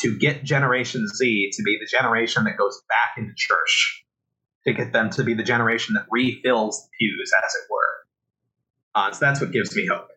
to 0.00 0.18
get 0.18 0.44
Generation 0.44 1.06
Z 1.06 1.50
to 1.52 1.62
be 1.62 1.78
the 1.80 1.86
generation 1.86 2.44
that 2.44 2.56
goes 2.56 2.80
back 2.88 3.18
into 3.18 3.32
church, 3.36 4.04
to 4.66 4.72
get 4.72 4.92
them 4.92 5.10
to 5.10 5.24
be 5.24 5.34
the 5.34 5.42
generation 5.42 5.94
that 5.94 6.06
refills 6.10 6.82
the 6.82 6.88
pews, 6.98 7.32
as 7.44 7.54
it 7.54 7.62
were. 7.70 7.78
Uh, 8.94 9.12
so 9.12 9.18
that's 9.24 9.40
what 9.40 9.52
gives 9.52 9.74
me 9.76 9.86
hope. 9.86 10.08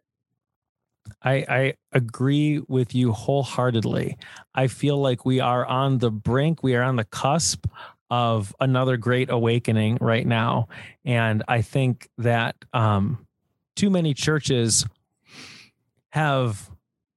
I, 1.22 1.46
I 1.48 1.74
agree 1.92 2.62
with 2.68 2.96
you 2.96 3.12
wholeheartedly. 3.12 4.18
I 4.56 4.68
feel 4.68 4.98
like 4.98 5.26
we 5.26 5.40
are 5.40 5.66
on 5.66 5.98
the 6.00 6.12
brink, 6.12 6.64
we 6.64 6.76
are 6.76 6.84
on 6.84 6.96
the 6.96 7.04
cusp 7.06 7.66
of 8.10 8.56
another 8.60 8.96
great 8.98 9.30
awakening 9.30 9.98
right 10.00 10.26
now. 10.26 10.68
And 11.04 11.44
I 11.48 11.62
think 11.62 12.10
that 12.20 12.56
um, 12.74 13.26
too 13.76 13.90
many 13.90 14.14
churches 14.14 14.86
have 16.10 16.70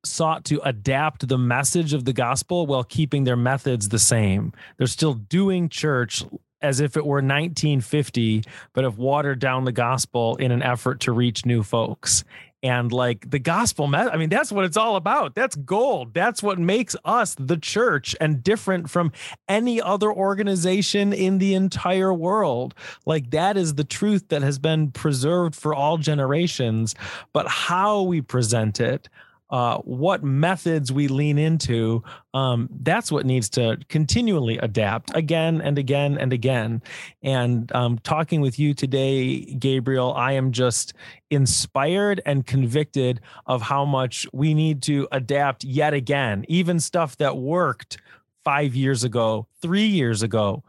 sought 0.06 0.44
to 0.46 0.60
adapt 0.60 1.28
the 1.28 1.38
message 1.38 1.92
of 1.92 2.04
the 2.04 2.12
gospel 2.12 2.66
while 2.66 2.84
keeping 2.84 3.24
their 3.24 3.36
methods 3.36 3.88
the 3.88 3.98
same. 3.98 4.52
They're 4.76 4.86
still 4.86 5.14
doing 5.14 5.68
church 5.68 6.24
as 6.62 6.80
if 6.80 6.96
it 6.96 7.04
were 7.04 7.16
1950, 7.16 8.44
but 8.72 8.84
have 8.84 8.98
watered 8.98 9.38
down 9.38 9.64
the 9.64 9.72
gospel 9.72 10.36
in 10.36 10.50
an 10.50 10.62
effort 10.62 11.00
to 11.00 11.12
reach 11.12 11.44
new 11.44 11.62
folks. 11.62 12.24
And 12.62 12.90
like 12.90 13.30
the 13.30 13.38
gospel, 13.38 13.94
I 13.94 14.16
mean, 14.16 14.30
that's 14.30 14.50
what 14.50 14.64
it's 14.64 14.76
all 14.76 14.96
about. 14.96 15.34
That's 15.34 15.54
gold. 15.54 16.14
That's 16.14 16.42
what 16.42 16.58
makes 16.58 16.96
us 17.04 17.36
the 17.38 17.58
church 17.58 18.16
and 18.20 18.42
different 18.42 18.90
from 18.90 19.12
any 19.48 19.80
other 19.80 20.10
organization 20.10 21.12
in 21.12 21.38
the 21.38 21.54
entire 21.54 22.12
world. 22.12 22.74
Like 23.04 23.30
that 23.30 23.56
is 23.56 23.74
the 23.74 23.84
truth 23.84 24.28
that 24.30 24.42
has 24.42 24.58
been 24.58 24.90
preserved 24.90 25.54
for 25.54 25.74
all 25.74 25.98
generations. 25.98 26.94
But 27.32 27.46
how 27.46 28.02
we 28.02 28.20
present 28.22 28.80
it, 28.80 29.08
uh, 29.50 29.78
what 29.78 30.24
methods 30.24 30.92
we 30.92 31.08
lean 31.08 31.38
into, 31.38 32.02
um, 32.34 32.68
that's 32.80 33.12
what 33.12 33.24
needs 33.24 33.48
to 33.50 33.78
continually 33.88 34.58
adapt 34.58 35.14
again 35.14 35.60
and 35.60 35.78
again 35.78 36.18
and 36.18 36.32
again. 36.32 36.82
And 37.22 37.70
um, 37.72 37.98
talking 37.98 38.40
with 38.40 38.58
you 38.58 38.74
today, 38.74 39.44
Gabriel, 39.44 40.12
I 40.14 40.32
am 40.32 40.52
just 40.52 40.94
inspired 41.30 42.20
and 42.26 42.46
convicted 42.46 43.20
of 43.46 43.62
how 43.62 43.84
much 43.84 44.26
we 44.32 44.52
need 44.52 44.82
to 44.82 45.06
adapt 45.12 45.64
yet 45.64 45.94
again, 45.94 46.44
even 46.48 46.80
stuff 46.80 47.16
that 47.18 47.36
worked 47.36 47.98
five 48.44 48.74
years 48.74 49.04
ago, 49.04 49.46
three 49.62 49.86
years 49.86 50.22
ago. 50.22 50.64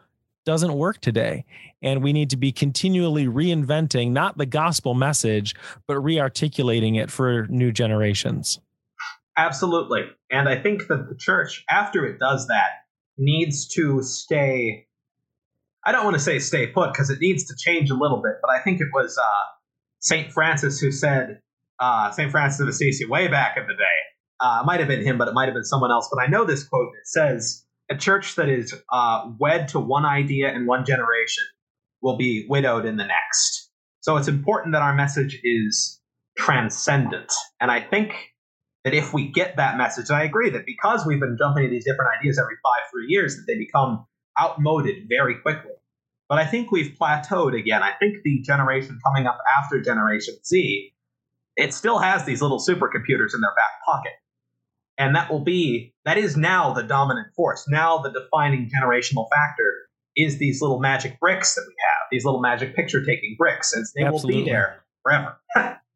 Doesn't 0.46 0.74
work 0.74 1.02
today. 1.02 1.46
And 1.82 2.02
we 2.02 2.14
need 2.14 2.30
to 2.30 2.38
be 2.38 2.52
continually 2.52 3.26
reinventing 3.26 4.12
not 4.12 4.38
the 4.38 4.46
gospel 4.46 4.94
message, 4.94 5.56
but 5.88 6.00
re 6.00 6.20
articulating 6.20 6.96
it 6.96 7.12
for 7.12 7.48
new 7.48 7.72
generations. 7.72 8.60
Absolutely. 9.38 10.02
And 10.32 10.50
I 10.50 10.60
think 10.62 10.88
that 10.88 11.08
the 11.08 11.16
church, 11.16 11.64
after 11.70 12.06
it 12.06 12.20
does 12.20 12.48
that, 12.48 12.70
needs 13.18 13.68
to 13.76 14.02
stay. 14.02 14.88
I 15.86 15.92
don't 15.92 16.04
want 16.04 16.16
to 16.16 16.22
say 16.22 16.40
stay 16.40 16.68
put 16.68 16.92
because 16.92 17.12
it 17.12 17.20
needs 17.22 17.46
to 17.46 17.56
change 17.56 17.92
a 17.92 17.96
little 17.96 18.22
bit, 18.22 18.34
but 18.42 18.52
I 18.52 18.60
think 18.60 18.82
it 18.82 18.88
was 18.94 19.18
uh, 19.18 19.46
St. 20.00 20.32
Francis 20.32 20.80
who 20.80 20.92
said, 20.92 21.40
uh, 21.80 22.12
St. 22.12 22.32
Francis 22.32 22.60
of 22.60 22.68
Assisi, 22.68 23.06
way 23.06 23.28
back 23.28 23.58
in 23.58 23.68
the 23.68 23.74
day. 23.74 23.84
Uh, 24.40 24.60
it 24.62 24.66
might 24.66 24.80
have 24.80 24.90
been 24.90 25.04
him, 25.04 25.18
but 25.18 25.28
it 25.28 25.34
might 25.34 25.46
have 25.46 25.54
been 25.54 25.64
someone 25.64 25.92
else. 25.92 26.10
But 26.12 26.22
I 26.22 26.28
know 26.28 26.44
this 26.44 26.64
quote. 26.64 26.90
It 27.00 27.08
says, 27.08 27.64
A 27.90 27.96
church 27.96 28.36
that 28.36 28.50
is 28.50 28.74
uh, 28.92 29.32
wed 29.40 29.68
to 29.70 29.80
one 29.80 30.06
idea 30.06 30.52
in 30.52 30.66
one 30.66 30.84
generation 30.84 31.44
will 32.02 32.18
be 32.18 32.46
widowed 32.50 32.86
in 32.86 32.98
the 32.98 33.06
next. 33.06 33.70
So 34.02 34.18
it's 34.18 34.28
important 34.28 34.74
that 34.74 34.82
our 34.82 34.94
message 34.94 35.40
is 35.44 36.00
transcendent. 36.38 37.32
And 37.60 37.72
I 37.72 37.82
think 37.82 38.14
that 38.88 38.94
if 38.94 39.14
we 39.14 39.28
get 39.28 39.58
that 39.58 39.78
message, 39.78 40.06
and 40.08 40.18
I 40.18 40.24
agree 40.24 40.50
that 40.50 40.66
because 40.66 41.06
we've 41.06 41.20
been 41.20 41.36
jumping 41.38 41.64
to 41.64 41.70
these 41.70 41.84
different 41.84 42.10
ideas 42.18 42.40
every 42.40 42.56
five, 42.64 42.90
three 42.90 43.08
years, 43.10 43.36
that 43.36 43.44
they 43.46 43.58
become 43.58 44.06
outmoded 44.40 45.10
very 45.10 45.36
quickly. 45.42 45.74
But 46.30 46.38
I 46.38 46.46
think 46.46 46.72
we've 46.72 46.96
plateaued 46.98 47.54
again. 47.60 47.84
I 47.84 47.92
think 48.00 48.24
the 48.24 48.40
generation 48.44 48.98
coming 49.06 49.28
up 49.28 49.40
after 49.62 49.82
Generation 49.82 50.36
Z, 50.46 50.94
it 51.58 51.74
still 51.74 52.00
has 52.00 52.24
these 52.24 52.42
little 52.42 52.60
supercomputers 52.60 53.36
in 53.36 53.42
their 53.42 53.54
back 53.58 53.84
pocket. 53.86 54.14
And 54.98 55.18
that 55.18 55.30
will 55.30 55.44
be, 55.44 55.94
that 56.06 56.18
is 56.18 56.38
now 56.38 56.72
the 56.72 56.84
dominant 56.84 57.28
force. 57.36 57.68
Now 57.68 57.98
the 57.98 58.14
defining 58.14 58.70
generational 58.70 59.28
factor 59.30 59.90
is 60.16 60.38
these 60.38 60.62
little 60.62 60.80
magic 60.80 61.20
bricks 61.20 61.56
that 61.56 61.66
we 61.68 61.74
have, 61.74 62.08
these 62.10 62.24
little 62.24 62.40
magic 62.40 62.74
picture 62.74 63.04
taking 63.04 63.36
bricks, 63.38 63.74
and 63.74 63.86
they 63.98 64.04
Absolutely. 64.04 64.36
will 64.36 64.46
be 64.46 64.50
there 64.50 64.84
forever. 65.04 65.38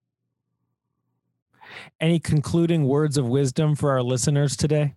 Any 2.02 2.18
concluding 2.18 2.88
words 2.88 3.16
of 3.18 3.28
wisdom 3.28 3.76
for 3.76 3.92
our 3.92 4.02
listeners 4.02 4.58
today? 4.58 4.96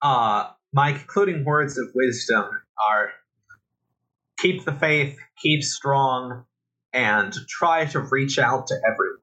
Uh, 0.00 0.48
my 0.72 0.94
concluding 0.94 1.44
words 1.44 1.76
of 1.76 1.88
wisdom 1.94 2.46
are 2.88 3.10
keep 4.38 4.64
the 4.64 4.72
faith, 4.72 5.18
keep 5.40 5.62
strong, 5.62 6.44
and 6.94 7.34
try 7.46 7.84
to 7.84 8.00
reach 8.00 8.38
out 8.38 8.66
to 8.68 8.74
everyone. 8.90 9.18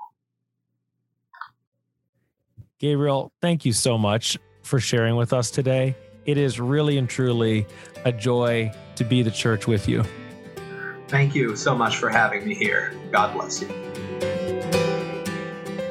Gabriel, 2.77 3.31
thank 3.41 3.65
you 3.65 3.73
so 3.73 3.97
much 3.97 4.37
for 4.61 4.79
sharing 4.79 5.15
with 5.15 5.33
us 5.33 5.49
today. 5.49 5.95
It 6.25 6.37
is 6.37 6.59
really 6.59 6.99
and 6.99 7.09
truly 7.09 7.65
a 8.05 8.11
joy 8.11 8.71
to 8.95 9.03
be 9.03 9.23
the 9.23 9.31
church 9.31 9.65
with 9.65 9.89
you. 9.89 10.03
Thank 11.07 11.33
you 11.33 11.55
so 11.55 11.73
much 11.73 11.97
for 11.97 12.09
having 12.09 12.47
me 12.47 12.53
here. 12.53 12.93
God 13.11 13.33
bless 13.33 13.61
you. 13.61 14.28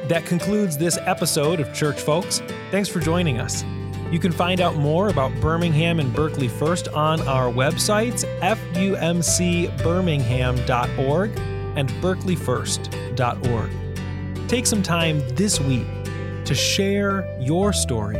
That 0.09 0.25
concludes 0.25 0.75
this 0.75 0.97
episode 0.97 1.59
of 1.59 1.71
Church 1.71 2.01
Folks. 2.01 2.41
Thanks 2.71 2.89
for 2.89 2.99
joining 2.99 3.39
us. 3.39 3.63
You 4.09 4.17
can 4.17 4.31
find 4.31 4.59
out 4.59 4.75
more 4.75 5.09
about 5.09 5.31
Birmingham 5.39 5.99
and 5.99 6.11
Berkley 6.11 6.47
First 6.47 6.87
on 6.87 7.21
our 7.27 7.51
websites, 7.51 8.25
fumcbirmingham.org 8.39 11.39
and 11.77 11.89
berkleyfirst.org. 11.89 14.49
Take 14.49 14.65
some 14.65 14.81
time 14.81 15.19
this 15.35 15.59
week 15.59 15.85
to 16.45 16.55
share 16.55 17.39
your 17.39 17.71
story, 17.71 18.17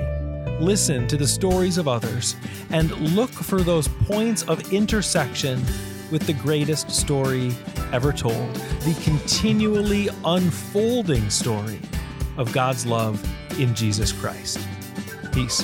listen 0.60 1.08
to 1.08 1.18
the 1.18 1.28
stories 1.28 1.80
of 1.80 1.88
others, 1.88 2.36
and 2.70 2.92
look 3.16 3.32
for 3.32 3.62
those 3.62 3.88
points 3.88 4.44
of 4.44 4.72
intersection 4.72 5.60
with 6.12 6.26
the 6.26 6.34
greatest 6.34 6.92
story 6.92 7.52
ever 7.92 8.12
told 8.12 8.56
the 8.82 9.00
continually 9.04 10.10
unfolding 10.26 11.30
story 11.30 11.80
of 12.38 12.52
God's 12.54 12.86
love 12.86 13.24
in 13.60 13.76
Jesus 13.76 14.12
Christ. 14.12 14.60
Peace. 15.32 15.64